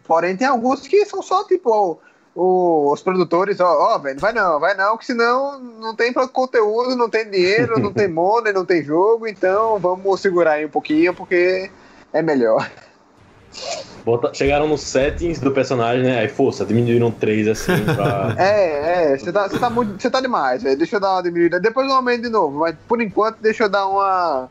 [0.04, 1.98] Porém, tem alguns que são só tipo
[2.34, 6.94] o- os produtores, ó, ó, velho, vai não, vai não, que senão não tem conteúdo,
[6.94, 11.14] não tem dinheiro, não tem money, não tem jogo, então vamos segurar aí um pouquinho
[11.14, 11.70] porque
[12.12, 12.70] é melhor.
[14.04, 16.20] Bota- chegaram nos settings do personagem, né?
[16.20, 18.34] Aí, força, diminuíram três assim pra.
[18.38, 20.76] É, é, você tá, tá, muito, você tá demais, velho.
[20.78, 21.58] Deixa eu dar uma diminuída.
[21.58, 24.48] Depois eu aumento de novo, mas por enquanto deixa eu dar uma,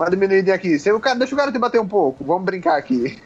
[0.00, 0.78] Uma diminuída aqui.
[0.78, 2.24] Se o cara, deixa o cara te bater um pouco.
[2.24, 3.20] Vamos brincar aqui.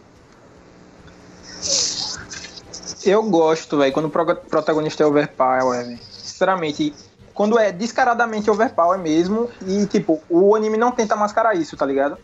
[3.04, 5.98] Eu gosto, velho, quando o pro- protagonista é overpower, velho.
[6.10, 6.92] Sinceramente,
[7.32, 12.18] quando é descaradamente overpower mesmo e, tipo, o anime não tenta mascarar isso, tá ligado?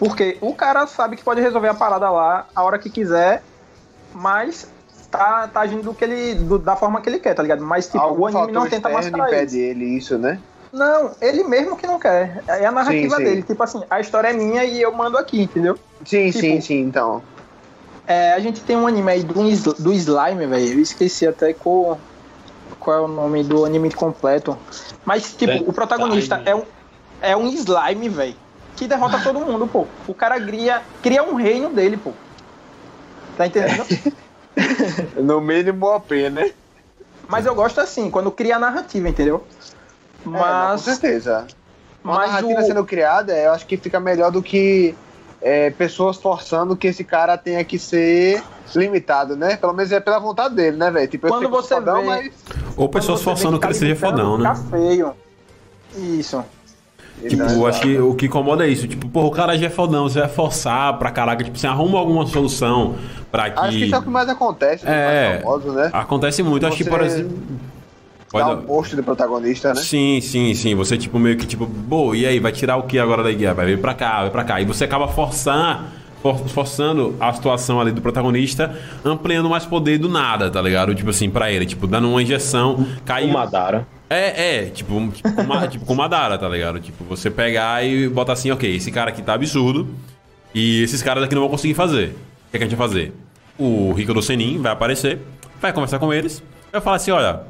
[0.00, 3.44] Porque o cara sabe que pode resolver a parada lá a hora que quiser,
[4.12, 4.66] mas
[5.12, 7.64] tá, tá agindo do que ele, do- da forma que ele quer, tá ligado?
[7.64, 9.64] Mas, tipo, Algum o anime não tenta mascarar impede isso.
[9.64, 10.40] ele isso, né?
[10.72, 12.42] Não, ele mesmo que não quer.
[12.46, 13.24] É a narrativa Sim, sim.
[13.24, 13.42] dele.
[13.42, 15.78] Tipo assim, a história é minha e eu mando aqui, entendeu?
[16.04, 17.22] Sim, Tipo, sim, sim, então.
[18.06, 19.34] É, a gente tem um anime aí do,
[19.74, 20.72] do Slime, velho.
[20.72, 21.98] Eu esqueci até qual,
[22.80, 24.56] qual é o nome do anime completo.
[25.04, 26.62] Mas, tipo, o protagonista é um,
[27.20, 28.36] é um slime, velho.
[28.76, 29.86] Que derrota todo mundo, pô.
[30.06, 32.12] O cara cria, cria um reino dele, pô.
[33.36, 33.84] Tá entendendo?
[35.14, 36.52] No mínimo OP, né?
[37.28, 39.46] Mas eu gosto assim, quando cria a narrativa, entendeu?
[40.24, 40.82] É, não, Mas.
[40.82, 41.46] com certeza.
[42.04, 44.94] Uma mas narrativa o- sendo criada, eu acho que fica melhor do que
[45.40, 48.42] é, pessoas forçando que esse cara tenha que ser
[48.74, 49.56] limitado, né?
[49.56, 51.06] Pelo menos é pela vontade dele, né, velho?
[51.08, 52.32] Tipo, Quando você fodão, vê- mas
[52.76, 54.54] Ou pessoas quando você forçando que ele tá seja fodão, né?
[54.54, 55.14] Fica feio.
[55.96, 56.44] Isso.
[57.28, 58.86] Tipo, eu acho que o que incomoda é isso.
[58.86, 61.42] Tipo, porra, o cara já é fodão, você vai forçar pra caraca.
[61.42, 62.94] Tipo, você arruma alguma solução
[63.30, 63.58] pra que.
[63.58, 65.40] Acho que isso é o que mais acontece com É.
[65.40, 65.90] famosos, né?
[65.92, 66.64] Acontece muito.
[66.66, 67.36] Acho que, Você por exemplo.
[68.32, 69.80] Dá Pode- o posto do protagonista, né?
[69.80, 70.74] Sim, sim, sim.
[70.74, 73.54] Você, tipo, meio que, tipo, pô, e aí, vai tirar o que agora da guia?
[73.54, 74.60] Vai vir pra cá, vai pra cá.
[74.60, 75.84] E você acaba forçando,
[76.22, 80.94] for- forçando a situação ali do protagonista, ampliando mais poder do nada, tá ligado?
[80.94, 83.32] Tipo assim, pra ele, tipo, dando uma injeção, caiu.
[83.32, 83.86] Madara.
[84.10, 86.80] É, é, tipo, tipo, com, tipo com Madara, tá ligado?
[86.80, 89.88] Tipo, você pegar e botar assim, ok, esse cara aqui tá absurdo
[90.54, 92.08] e esses caras aqui não vão conseguir fazer.
[92.08, 93.12] O que, é que a gente vai fazer?
[93.58, 95.18] O Rico do Senin vai aparecer,
[95.60, 97.40] vai conversar com eles, vai falar assim, olha,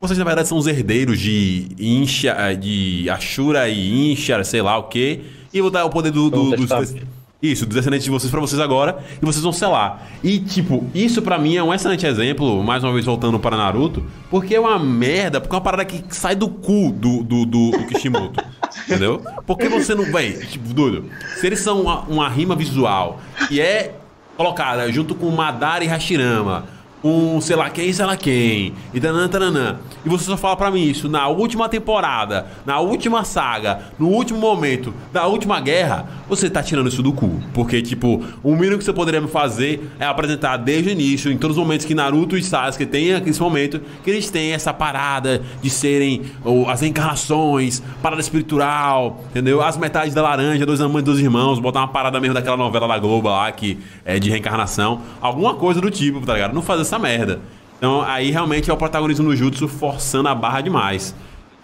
[0.00, 4.84] vocês na verdade são os herdeiros de Insha, de Ashura e Insha, sei lá o
[4.84, 5.20] que,
[5.52, 6.94] e vou dar o poder do, do- dos...
[7.42, 10.06] Isso, dos descendentes de vocês pra vocês agora, e vocês vão selar.
[10.22, 14.04] E, tipo, isso pra mim é um excelente exemplo, mais uma vez voltando para Naruto,
[14.30, 17.70] porque é uma merda, porque é uma parada que sai do cu do, do, do,
[17.70, 18.44] do Kishimoto.
[18.84, 19.22] entendeu?
[19.46, 20.04] Porque você não.
[20.12, 21.06] Véi, tipo, doido.
[21.36, 23.18] Se eles são uma, uma rima visual
[23.50, 23.94] e é
[24.36, 26.66] colocada junto com Madara e Hashirama,
[27.02, 29.78] um sei lá quem, sei lá quem, e tanã, tananã.
[30.04, 34.38] E você só fala pra mim isso na última temporada, na última saga, no último
[34.38, 37.40] momento da última guerra, você tá tirando isso do cu.
[37.52, 41.36] Porque, tipo, o mínimo que você poderia me fazer é apresentar desde o início, em
[41.36, 45.42] todos os momentos que Naruto e Sasuke têm esse momento, que eles têm essa parada
[45.62, 49.62] de serem ou, as encarnações, parada espiritual, entendeu?
[49.62, 52.98] As metades da laranja, dois amantes, dois irmãos, botar uma parada mesmo daquela novela da
[52.98, 56.54] Globo lá, que é de reencarnação, alguma coisa do tipo, tá ligado?
[56.54, 57.40] Não fazer essa merda.
[57.78, 61.14] Então aí realmente é o protagonismo no Jutsu forçando a barra demais.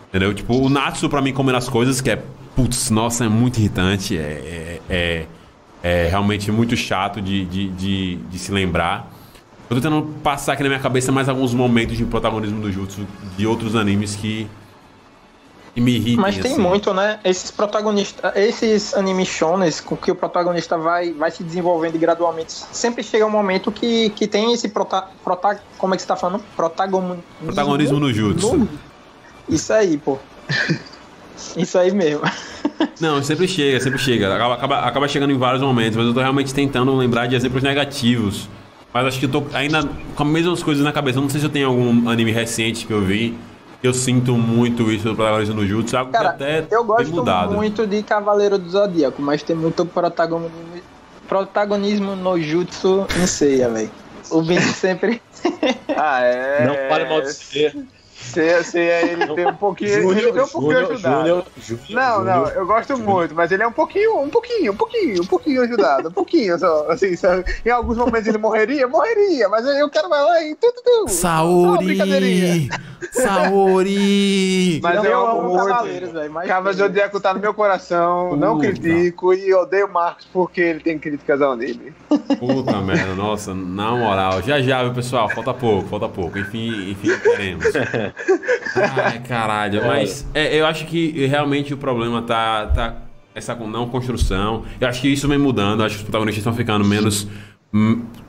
[0.09, 0.33] Entendeu?
[0.33, 2.23] Tipo, o Natsu pra mim comendo as coisas, que é,
[2.55, 5.27] putz, nossa, é muito irritante, é, é, é,
[5.83, 9.13] é realmente muito chato de, de, de, de se lembrar.
[9.69, 13.05] Eu tô tentando passar aqui na minha cabeça mais alguns momentos de protagonismo do Jutsu
[13.37, 14.47] de outros animes que,
[15.77, 16.23] que me irritam.
[16.23, 16.61] Mas tem assim.
[16.61, 17.21] muito, né?
[17.23, 23.05] Esses protagonistas, esses anime shonens com que o protagonista vai, vai se desenvolvendo gradualmente, sempre
[23.05, 26.43] chega um momento que, que tem esse prota, prota, como é que você tá falando?
[26.57, 27.23] Protagonismo.
[27.45, 28.67] Protagonismo no Jutsu.
[29.47, 30.19] Isso aí, pô.
[31.55, 32.23] Isso aí mesmo.
[32.99, 34.35] Não, sempre chega, sempre chega.
[34.35, 37.63] Acaba, acaba, acaba chegando em vários momentos, mas eu tô realmente tentando lembrar de exemplos
[37.63, 38.49] negativos.
[38.95, 41.19] Mas acho que eu tô ainda com as mesmas coisas na cabeça.
[41.19, 43.37] Eu não sei se eu tenho algum anime recente que eu vi
[43.87, 47.55] eu sinto muito isso do protagonismo no Jutsu, algo Cara, que até eu gosto mudado.
[47.55, 50.59] muito de Cavaleiro do Zodíaco, mas tem muito protagonismo,
[51.29, 53.91] protagonismo no Jutsu em Seiya, velho.
[54.31, 55.23] O Vini sempre.
[55.97, 56.67] Ah, é.
[56.67, 57.77] Não fale mal de ser.
[58.33, 60.13] Se, se ele tem um pouquinho.
[60.13, 61.19] ele tem um pouquinho Júnior, ajudado.
[61.27, 62.53] Júnior, Júnior, Não, não, Júnior.
[62.57, 66.09] eu gosto muito, mas ele é um pouquinho, um pouquinho, um pouquinho, um pouquinho ajudado,
[66.09, 67.45] um pouquinho só, assim, sabe?
[67.65, 70.83] Em alguns momentos ele morreria, morreria, mas aí o cara vai lá e tu, tu,
[70.83, 71.09] tu.
[71.09, 72.69] Só uma brincadeirinha.
[73.13, 73.47] Saori!
[73.57, 74.81] Saori!
[74.83, 75.67] Mas eu, eu amo muito.
[75.67, 76.33] Cavaleiros, velho.
[76.47, 76.83] Cavas de.
[76.83, 81.41] Zodíaco tá no meu coração, não critico e odeio o Marcos porque ele tem críticas
[81.41, 81.93] ao anime.
[82.39, 84.43] Puta merda, nossa, na moral.
[84.43, 85.29] Já já, viu, pessoal?
[85.29, 86.39] Falta pouco, falta pouco.
[86.39, 87.67] Enfim, enfim, teremos.
[89.05, 89.85] Ai, caralho.
[89.87, 92.97] Mas é, eu acho que realmente o problema tá, tá
[93.35, 94.65] essa não construção.
[94.81, 95.81] Eu acho que isso vem mudando.
[95.81, 97.29] Eu acho que os protagonistas estão ficando menos.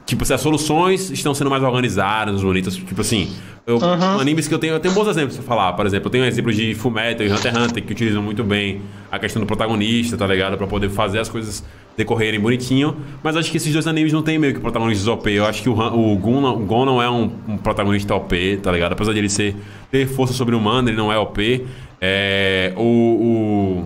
[0.08, 2.76] Tipo, se as soluções estão sendo mais organizadas, bonitas.
[2.78, 3.30] Tipo assim,
[3.68, 3.78] eu,
[4.20, 5.74] animes que eu tenho, eu tenho bons exemplos pra falar.
[5.74, 8.82] Por exemplo, eu tenho exemplos de Fullmetal e Hunter x Hunter que utilizam muito bem
[9.12, 10.58] a questão do protagonista, tá ligado?
[10.58, 11.62] Pra poder fazer as coisas
[11.98, 12.96] decorrerem bonitinho.
[13.22, 15.30] Mas acho que esses dois animes não tem meio que protagonistas OP.
[15.30, 18.58] Eu acho que o, o Gon, não- o Gon não é um, um protagonista OP,
[18.64, 18.94] tá ligado?
[18.94, 19.58] Apesar de ele ser,
[19.92, 21.68] ter força sobre-humana, ele não é OP.
[22.00, 23.86] É, o, o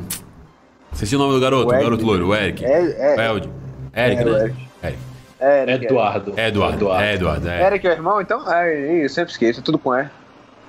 [0.93, 2.63] Esqueci o nome do garoto, O o, garoto loiro, o Eric.
[2.63, 3.49] É, é, O Eld.
[3.95, 4.39] Eric, É, né?
[4.43, 4.55] Eric.
[4.83, 4.97] Eric.
[5.41, 6.33] É, Eric, Eduardo.
[6.37, 6.93] É Eduardo.
[6.93, 7.67] É Eduardo, é.
[7.67, 8.49] Eric é o irmão, então?
[8.51, 10.05] É, eu sempre esqueço, tudo com E.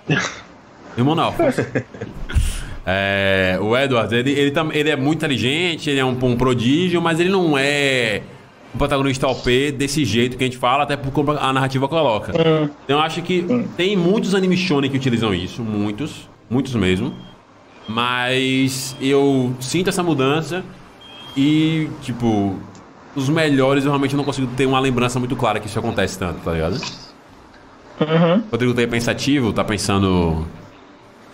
[0.96, 1.32] Irmão não.
[2.84, 7.00] É, o Edward, ele, ele, tam- ele é muito inteligente, ele é um, um prodígio,
[7.00, 8.22] mas ele não é
[8.74, 12.32] um protagonista OP desse jeito que a gente fala, até porque a narrativa coloca.
[12.32, 13.46] Então eu acho que
[13.76, 17.14] tem muitos anime shonen que utilizam isso, muitos, muitos mesmo.
[17.88, 20.64] Mas eu sinto essa mudança
[21.36, 22.58] e, tipo,
[23.14, 26.40] os melhores eu realmente não consigo ter uma lembrança muito clara que isso acontece tanto,
[26.40, 26.80] tá ligado?
[28.00, 28.42] Uhum.
[28.50, 30.46] Rodrigo tá aí pensativo, tá pensando.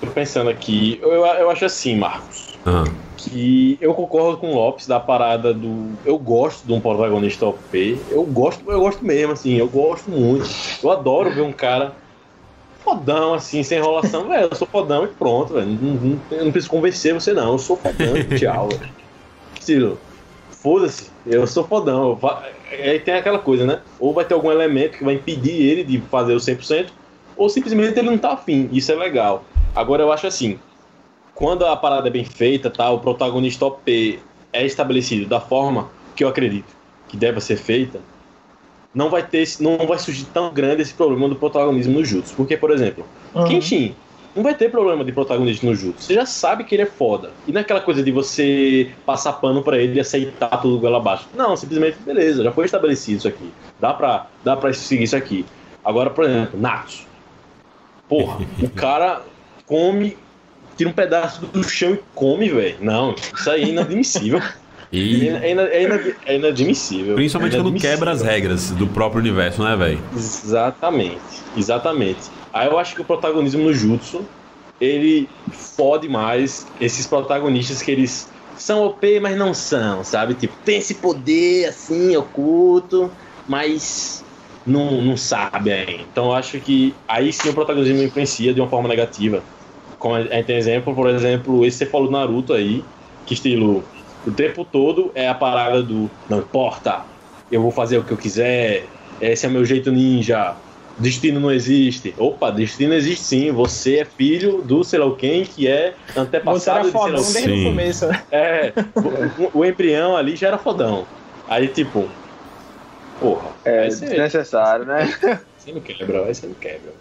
[0.00, 2.84] Tô pensando aqui, eu, eu acho assim, Marcos, Aham.
[3.16, 5.92] que eu concordo com o Lopes da parada do.
[6.04, 7.98] Eu gosto de um protagonista OP.
[8.10, 10.48] Eu gosto, eu gosto mesmo, assim, eu gosto muito.
[10.82, 11.94] Eu adoro ver um cara
[12.84, 14.48] fodão, assim, sem enrolação, velho.
[14.50, 15.66] Eu sou fodão e pronto, velho.
[15.66, 17.52] Não, não, eu não preciso convencer você, não.
[17.52, 19.98] Eu sou fodão, tchau, velho.
[20.50, 22.18] Foda-se, eu sou fodão.
[22.70, 23.80] Aí tem aquela coisa, né?
[23.98, 26.88] Ou vai ter algum elemento que vai impedir ele de fazer o 100%,
[27.36, 28.68] ou simplesmente ele não tá afim.
[28.72, 29.44] Isso é legal.
[29.74, 30.58] Agora eu acho assim,
[31.34, 34.18] quando a parada é bem feita, tá, o protagonista OP
[34.52, 36.76] é estabelecido da forma que eu acredito
[37.08, 38.00] que deve ser feita,
[38.94, 42.34] não vai ter, não vai surgir tão grande esse problema do protagonismo no Jutsu.
[42.34, 43.04] Porque, por exemplo,
[43.34, 43.44] Uhum.
[43.46, 43.94] Kenshin
[44.38, 46.04] não vai ter problema de protagonismo no Jutsu.
[46.06, 47.30] Você já sabe que ele é foda.
[47.46, 50.98] E não é aquela coisa de você passar pano pra ele e aceitar tudo goela
[50.98, 51.26] abaixo.
[51.34, 53.50] Não, simplesmente, beleza, já foi estabelecido isso aqui.
[53.80, 55.44] Dá pra, dá pra seguir isso aqui.
[55.84, 57.06] Agora, por exemplo, Natsu.
[58.08, 59.22] Porra, o cara
[59.66, 60.16] come,
[60.76, 62.76] tira um pedaço do chão e come, velho.
[62.80, 64.40] Não, isso aí é inadmissível.
[64.90, 67.14] E É, ina- é ina- é inadmissível.
[67.14, 67.96] principalmente É quando inadmissível.
[67.98, 70.00] quebra as regras do próprio universo, né, velho?
[70.16, 71.18] Exatamente,
[71.54, 72.20] exatamente.
[72.58, 74.26] Aí eu acho que o protagonismo no Jutsu,
[74.80, 80.34] ele fode mais esses protagonistas que eles são OP, mas não são, sabe?
[80.34, 83.12] Tipo, tem esse poder assim, oculto,
[83.46, 84.24] mas
[84.66, 86.02] não, não sabe ainda.
[86.10, 89.40] Então eu acho que aí sim o protagonismo influencia de uma forma negativa.
[89.96, 92.82] Como a gente tem exemplo, por exemplo, esse você falou do Naruto aí,
[93.24, 93.84] que estilo,
[94.26, 97.04] o tempo todo é a parada do não importa,
[97.52, 98.88] eu vou fazer o que eu quiser,
[99.20, 100.56] esse é meu jeito ninja,
[100.98, 102.14] destino não existe.
[102.18, 106.18] Opa, destino existe sim, você é filho do sei lá o quem, que é Você
[106.18, 108.04] antepassado era de sei lá desde o começo.
[108.30, 108.72] é,
[109.54, 111.06] o, o embrião ali já era fodão.
[111.48, 112.08] Aí, tipo,
[113.20, 115.06] porra, É você, desnecessário, né?
[115.56, 116.92] você não quebra, aí você não quebra.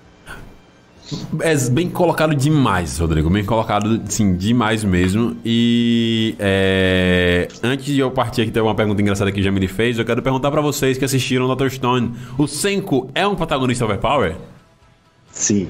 [1.42, 3.30] É bem colocado demais, Rodrigo.
[3.30, 5.38] Bem colocado, sim, demais mesmo.
[5.46, 9.98] E é, antes de eu partir aqui, tem uma pergunta engraçada que o Jamile fez.
[9.98, 11.70] Eu quero perguntar pra vocês que assistiram Dr.
[11.70, 14.36] Stone: o Senko é um protagonista overpower?
[15.32, 15.70] Sim,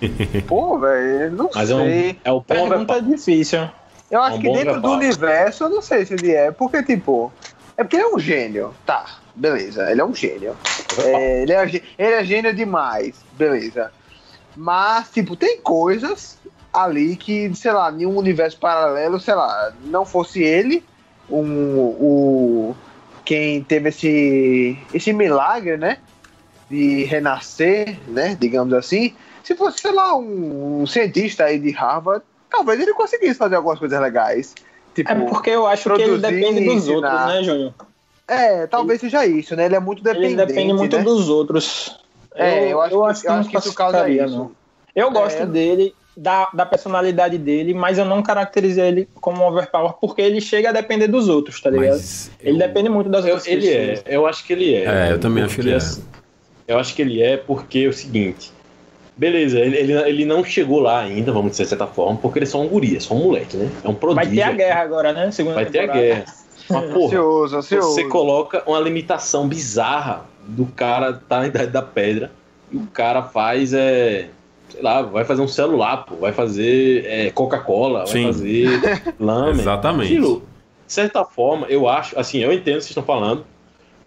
[0.46, 2.18] Pô, velho, não mas é, um, sei.
[2.24, 3.68] é o bom Pergunta difícil.
[4.10, 4.92] Eu acho É um que dentro do reparo.
[4.94, 7.32] universo, eu não sei se ele é, porque, tipo,
[7.76, 8.74] é porque ele é um gênio.
[8.84, 9.04] Tá,
[9.34, 10.54] beleza, ele é um gênio.
[10.98, 11.82] É, ele, é, ele
[12.14, 13.90] é gênio demais, beleza.
[14.56, 16.38] Mas, tipo, tem coisas
[16.72, 20.84] ali que, sei lá, em um universo paralelo, sei lá, não fosse ele,
[21.30, 22.76] um, o
[23.24, 25.98] quem teve esse, esse milagre, né?
[26.70, 28.36] De renascer, né?
[28.38, 29.14] Digamos assim.
[29.42, 33.78] Se fosse, sei lá, um, um cientista aí de Harvard, talvez ele conseguisse fazer algumas
[33.78, 34.54] coisas legais.
[34.94, 36.94] Tipo, É porque eu acho que ele depende dos ensinar.
[36.94, 37.74] outros, né, Júnior?
[38.28, 39.66] é, talvez seja isso, né?
[39.66, 40.34] Ele é muito dependente.
[40.34, 41.02] Ele depende muito né?
[41.02, 41.98] dos outros.
[42.34, 42.90] É, eu, acho,
[43.22, 44.36] que, eu não acho que isso causa isso.
[44.36, 44.50] não.
[44.94, 45.46] Eu gosto É.
[45.46, 50.40] dele, da, da personalidade dele, mas eu não caracterizei ele como um overpower porque ele
[50.40, 51.90] chega a depender dos outros, tá ligado?
[51.94, 54.04] Mas Ele eu- depende muito das Eu- outras ele é, pessoas.
[54.06, 54.84] eu acho que ele é.
[55.08, 55.76] É, eu também acho que ele é.
[55.76, 56.04] assim,
[56.66, 58.50] Eu acho que ele é porque é o seguinte.
[59.16, 62.46] Beleza, ele, ele, ele não chegou lá ainda, vamos dizer de certa forma, porque ele
[62.46, 63.68] é só um guri, é só um moleque, né?
[63.84, 64.34] É um Vai prodígio.
[64.34, 65.30] ter a guerra agora, né?
[65.30, 66.00] Segunda Vai ter a temporada.
[66.04, 66.24] guerra.
[66.70, 67.88] Mas, porra, Ansioso, ansioso.
[67.92, 72.30] você coloca uma limitação bizarra do cara tá na idade da pedra
[72.70, 74.28] e o cara faz é
[74.68, 78.80] sei lá, vai fazer um celular, pô, vai fazer é, Coca-Cola, vai fazer
[79.20, 79.60] lamen.
[79.60, 80.12] Exatamente.
[80.12, 80.42] Aquilo,
[80.86, 83.44] de certa forma, eu acho, assim, eu entendo o que vocês estão falando,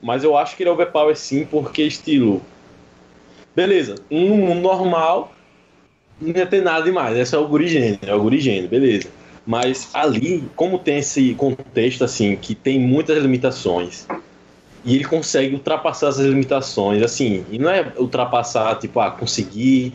[0.02, 2.42] mas eu acho que ele é overpower sim, porque estilo.
[3.56, 5.32] Beleza, no mundo normal
[6.20, 9.08] não ia ter nada demais, esse é o gurigênio, é o gurigênio, beleza.
[9.46, 14.06] Mas ali, como tem esse contexto assim, que tem muitas limitações,
[14.88, 19.94] e ele consegue ultrapassar essas limitações, assim, e não é ultrapassar, tipo, ah, conseguir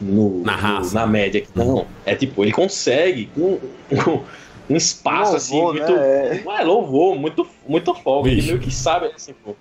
[0.00, 0.94] no, Na no- raça.
[0.94, 1.86] na média, não.
[2.04, 3.58] É tipo, ele consegue com,
[4.04, 4.22] com
[4.68, 5.90] um espaço assim, muito.
[5.92, 6.42] né?
[6.44, 8.28] Não é louvor, muito, muito folga.
[8.30, 9.54] Ele meio que sabe assim, pô.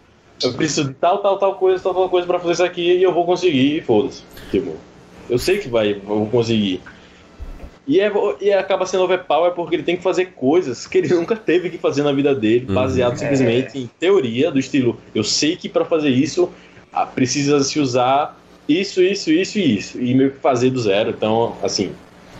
[0.43, 3.01] Eu preciso de tal, tal, tal coisa, tal, tal coisa pra fazer isso aqui e
[3.01, 4.23] eu vou conseguir, e foda-se.
[4.51, 4.75] Tipo,
[5.29, 6.81] eu sei que vai, eu vou conseguir.
[7.87, 8.11] E, é,
[8.41, 11.77] e acaba sendo overpower porque ele tem que fazer coisas que ele nunca teve que
[11.77, 14.99] fazer na vida dele, baseado simplesmente em teoria do estilo.
[15.13, 16.49] Eu sei que para fazer isso
[16.91, 20.01] ah, precisa se usar isso, isso, isso e isso.
[20.01, 21.11] E meio que fazer do zero.
[21.11, 21.93] Então, assim,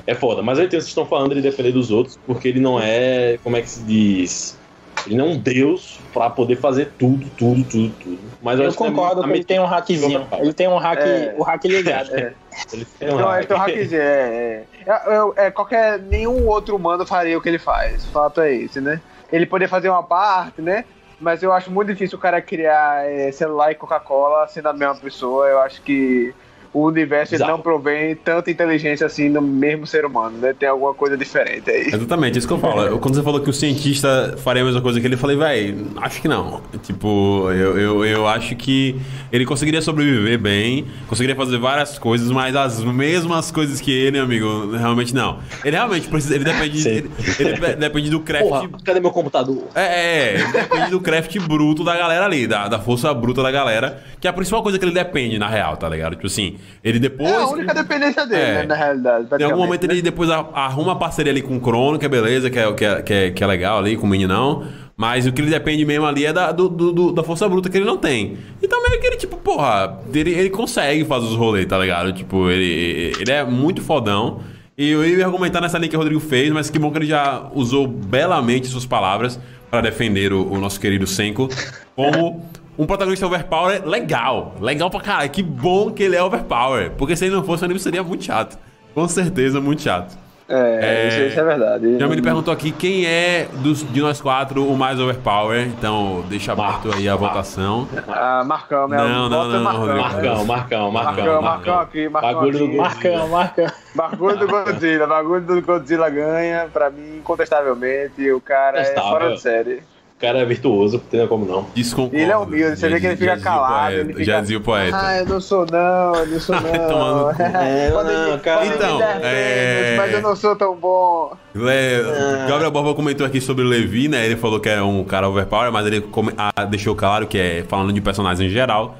[0.08, 0.41] é foda.
[0.41, 3.38] Mas eu entendo que vocês estão falando de depender dos outros, porque ele não é,
[3.43, 4.58] como é que se diz?
[5.06, 8.20] Ele não é um deus pra poder fazer tudo, tudo, tudo, tudo.
[8.41, 10.26] Mas eu, Eu acho que é concordo que ele tem um hackzinho.
[10.39, 11.36] Ele tem um hack, É.
[11.38, 12.16] o hack ligado.
[12.16, 12.34] É.
[12.72, 13.43] Ele tem um Então, hack.
[13.43, 18.05] então hackzinho, é, é, é, é, qualquer nenhum outro humano faria o que ele faz.
[18.05, 19.01] O fato é esse, né?
[19.30, 20.86] Ele poderia fazer uma parte, né?
[21.20, 24.95] Mas eu acho muito difícil o cara criar é, celular e Coca-Cola sendo a mesma
[24.95, 25.47] pessoa.
[25.47, 26.34] Eu acho que
[26.76, 30.53] o universo não provém tanta inteligência assim no mesmo ser humano, né?
[30.53, 31.88] Tem alguma coisa diferente aí.
[31.88, 32.99] Exatamente, isso que eu falo.
[32.99, 35.73] Quando você falou que o cientista faria a mesma coisa que ele, eu falei, véi,
[36.01, 36.61] acho que não.
[36.84, 38.99] Tipo, eu, eu, eu acho que
[39.32, 44.71] ele conseguiria sobreviver bem, conseguiria fazer várias coisas, mas as mesmas coisas que ele, amigo,
[44.76, 45.39] realmente não.
[45.63, 48.49] Ele realmente precisa, ele depende, ele, ele de- depende do craft.
[48.49, 49.63] Porra, cadê meu computador?
[49.73, 53.49] É, é, ele depende do craft bruto da galera ali, da, da força bruta da
[53.49, 56.15] galera, que é a principal coisa que ele depende, na real, tá ligado?
[56.15, 57.30] Tipo assim, ele depois.
[57.30, 58.53] É a única dependência dele, É.
[58.59, 59.28] né, na realidade.
[59.39, 59.93] Em algum momento né?
[59.93, 62.86] ele depois arruma a parceria ali com o Crono, que é beleza, que é, que
[62.86, 64.63] é, que é, que é legal ali, com o Meninão.
[64.97, 67.78] Mas o que ele depende mesmo ali é da, do- do- da força bruta que
[67.78, 68.38] ele não tem.
[68.63, 72.13] Então meio que ele, tipo, porra, ele, ele consegue fazer os rolês, tá ligado?
[72.13, 74.39] Tipo, ele, ele é muito fodão.
[74.78, 77.05] E eu ia argumentar nessa linha que o Rodrigo fez, mas que bom que ele
[77.07, 79.38] já usou belamente suas palavras
[79.70, 81.49] para defender o, o nosso querido Senko
[81.95, 82.45] como
[82.78, 84.53] um protagonista overpower legal.
[84.59, 85.30] Legal pra caralho.
[85.30, 86.91] Que bom que ele é overpower.
[86.91, 88.57] Porque se ele não fosse, o anime seria muito chato.
[88.93, 90.17] Com certeza, muito chato.
[90.47, 91.97] É, É, Isso, isso é verdade.
[91.97, 95.65] Já me perguntou aqui quem é dos, de nós quatro o mais overpower.
[95.67, 97.88] Então, deixa aberto aí a votação.
[98.07, 98.95] Ah, Marcão, né?
[98.95, 99.97] Não, não, Voto não, é Marcão, Rodrigo.
[99.97, 100.03] né?
[100.03, 101.15] Marcão, Marcão, Marcão.
[101.26, 102.76] Marcão, Marcão aqui, Marcão Bagulho do aqui.
[102.78, 103.17] Godzilla.
[103.17, 103.65] Marcão, marcão.
[103.95, 108.32] Bagulho do Godzilla, bagulho do Godzilla ganha, pra mim, incontestavelmente.
[108.32, 109.82] O cara é fora de série.
[110.18, 111.68] O cara é virtuoso, não tem como não.
[111.76, 112.16] Desconcordo.
[112.16, 113.84] Ele é humilde, você vê que ele fica calado.
[113.88, 114.97] poeta, ele fica, Já dizia o poeta.
[114.97, 117.34] Ah, eu não sou não, eu não sou não.
[117.34, 117.41] cu.
[117.43, 118.66] É, me- não, cara.
[118.66, 121.34] Então, é- Mas eu não sou tão bom.
[121.53, 122.47] Le...
[122.47, 124.26] Gabriel Borba comentou aqui sobre o Levi, né?
[124.26, 127.66] Ele falou que é um cara overpower, mas ele come- ah, deixou claro que é
[127.68, 128.97] falando de personagens em geral.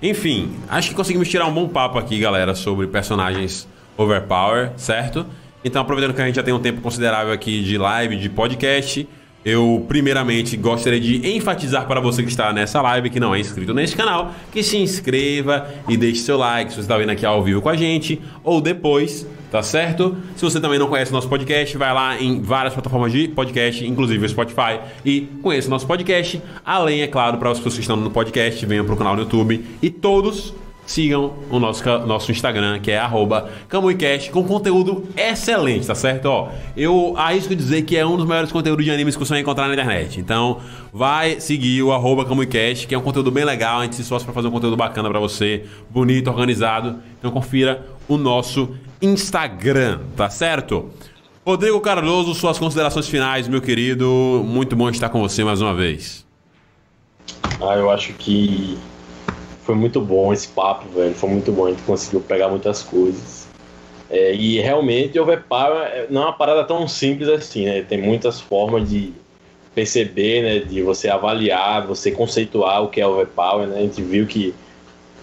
[0.00, 5.26] Enfim, acho que conseguimos tirar um bom papo aqui, galera, sobre personagens overpower, certo?
[5.64, 9.08] Então, aproveitando que a gente já tem um tempo considerável aqui de live, de podcast,
[9.44, 13.74] eu primeiramente gostaria de enfatizar para você que está nessa live, que não é inscrito
[13.74, 17.42] nesse canal, que se inscreva e deixe seu like se você está vindo aqui ao
[17.42, 20.16] vivo com a gente, ou depois, tá certo?
[20.34, 23.86] Se você também não conhece o nosso podcast, vai lá em várias plataformas de podcast,
[23.86, 26.40] inclusive o Spotify, e conheça o nosso podcast.
[26.64, 29.22] Além, é claro, para as pessoas que estão no podcast, venham para o canal no
[29.22, 30.54] YouTube e todos
[30.86, 33.00] sigam o nosso, nosso Instagram, que é
[33.68, 36.26] CamuiCast, com conteúdo excelente, tá certo?
[36.26, 39.40] Ó, eu arrisco dizer que é um dos maiores conteúdos de animes que você vai
[39.40, 40.20] encontrar na internet.
[40.20, 40.58] Então,
[40.92, 44.24] vai seguir o arroba CamuiCast, que é um conteúdo bem legal, a gente se esforça
[44.24, 46.98] para fazer um conteúdo bacana para você, bonito, organizado.
[47.18, 50.90] Então, confira o nosso Instagram, tá certo?
[51.46, 54.42] Rodrigo Cardoso, suas considerações finais, meu querido.
[54.46, 56.24] Muito bom estar com você mais uma vez.
[57.60, 58.78] Ah, eu acho que
[59.64, 61.14] foi muito bom esse papo, velho.
[61.14, 63.48] Foi muito bom, a gente conseguiu pegar muitas coisas.
[64.10, 67.82] É, e realmente, Overpower é- não é uma parada tão simples assim, né?
[67.82, 69.12] Tem muitas formas de
[69.74, 70.58] perceber, né?
[70.60, 73.78] De você avaliar, você conceituar o que é Overpower, né?
[73.78, 74.54] A gente viu que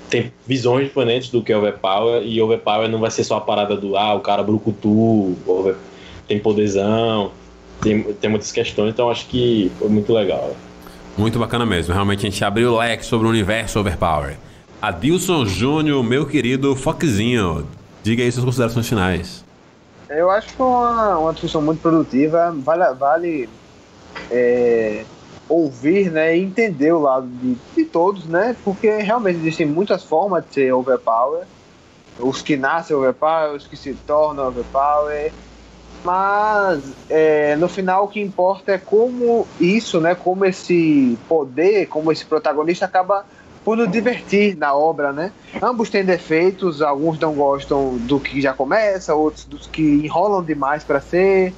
[0.10, 3.78] tem visões diferentes do que é Overpower e Overpower não vai ser só a parada
[3.78, 5.38] do ah, o cara brucutu,
[6.28, 7.32] tem poderzão,
[7.82, 10.56] tem, tem muitas questões, então acho que foi muito legal.
[11.18, 11.94] Muito bacana mesmo.
[11.94, 14.38] Realmente a gente abriu o leque sobre o universo Overpower.
[14.82, 17.68] Adilson Júnior, meu querido Foxzinho,
[18.02, 19.46] diga aí suas considerações finais.
[20.10, 22.54] Eu acho que uma, uma discussão muito produtiva.
[22.58, 23.50] Vale, vale
[24.30, 25.06] é,
[25.48, 28.56] ouvir né, e entender o lado de, de todos, né?
[28.64, 31.46] Porque realmente existem muitas formas de ser overpower.
[32.20, 35.32] Os que nascem overpower, os que se tornam overpower.
[36.04, 40.16] Mas é, no final o que importa é como isso, né?
[40.16, 43.26] Como esse poder, como esse protagonista acaba
[43.64, 45.32] por nos divertir na obra, né?
[45.62, 50.84] Ambos têm defeitos, alguns não gostam do que já começa, outros dos que enrolam demais
[50.84, 51.54] para ser.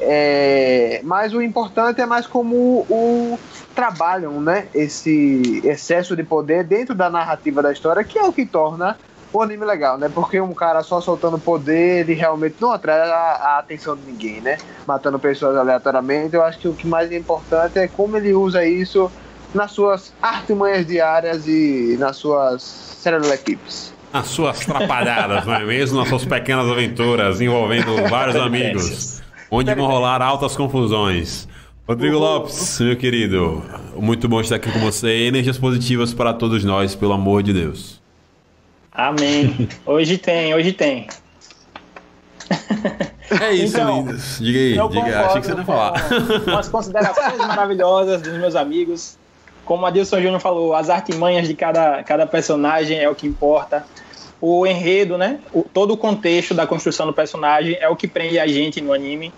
[0.00, 3.38] É, mas o importante é mais como o
[3.74, 4.68] trabalham, né?
[4.74, 8.98] Esse excesso de poder dentro da narrativa da história, que é o que torna
[9.32, 10.10] o anime legal, né?
[10.12, 14.40] Porque um cara só soltando poder, ele realmente não atrai a, a atenção de ninguém,
[14.40, 14.58] né?
[14.86, 16.34] Matando pessoas aleatoriamente.
[16.34, 19.10] Eu acho que o que mais é importante é como ele usa isso
[19.54, 23.00] nas suas artimanhas diárias e nas suas
[23.32, 23.92] equipes.
[24.12, 25.98] Nas suas trapalhadas, não é mesmo?
[25.98, 31.48] Nas suas pequenas aventuras envolvendo vários amigos, onde vão rolar altas confusões.
[31.88, 33.62] Rodrigo Lopes, meu querido,
[33.96, 35.26] muito bom estar aqui com você.
[35.26, 38.01] Energias positivas para todos nós, pelo amor de Deus.
[38.94, 39.68] Amém.
[39.86, 41.06] Hoje tem, hoje tem.
[43.40, 44.38] É isso, então, lindos.
[44.38, 45.26] Diga aí, diga.
[45.26, 45.94] Achei que você ia falar.
[46.46, 49.16] Umas considerações maravilhosas dos meus amigos.
[49.64, 53.86] Como a Dilson Júnior falou, as artimanhas de cada, cada personagem é o que importa.
[54.40, 55.38] O enredo, né?
[55.52, 58.92] O, todo o contexto da construção do personagem é o que prende a gente no
[58.92, 59.32] anime.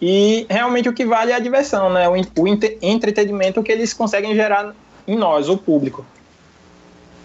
[0.00, 2.08] E realmente o que vale é a diversão, né?
[2.08, 2.48] O, o
[2.80, 4.74] entretenimento que eles conseguem gerar
[5.06, 6.06] em nós, o público.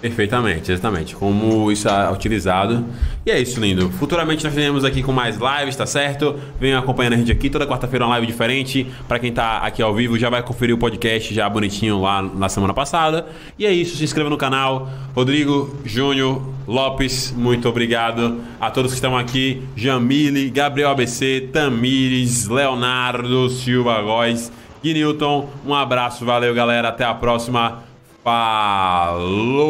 [0.01, 1.13] Perfeitamente, exatamente.
[1.13, 2.85] Como isso é utilizado.
[3.25, 3.89] E é isso, lindo.
[3.91, 6.39] Futuramente nós teremos aqui com mais lives, tá certo?
[6.57, 7.49] Venham acompanhando a gente aqui.
[7.49, 8.87] Toda quarta-feira uma live diferente.
[9.09, 12.47] Para quem tá aqui ao vivo, já vai conferir o podcast já bonitinho lá na
[12.47, 13.27] semana passada.
[13.57, 14.89] E é isso, se inscreva no canal.
[15.13, 18.39] Rodrigo, Júnior, Lopes, muito obrigado.
[18.59, 19.61] A todos que estão aqui.
[19.75, 24.49] Jamile, Gabriel ABC, Tamires, Leonardo, Silva Góes
[24.81, 25.49] e Newton.
[25.65, 26.87] Um abraço, valeu galera.
[26.87, 27.83] Até a próxima.
[28.23, 29.67] Falou!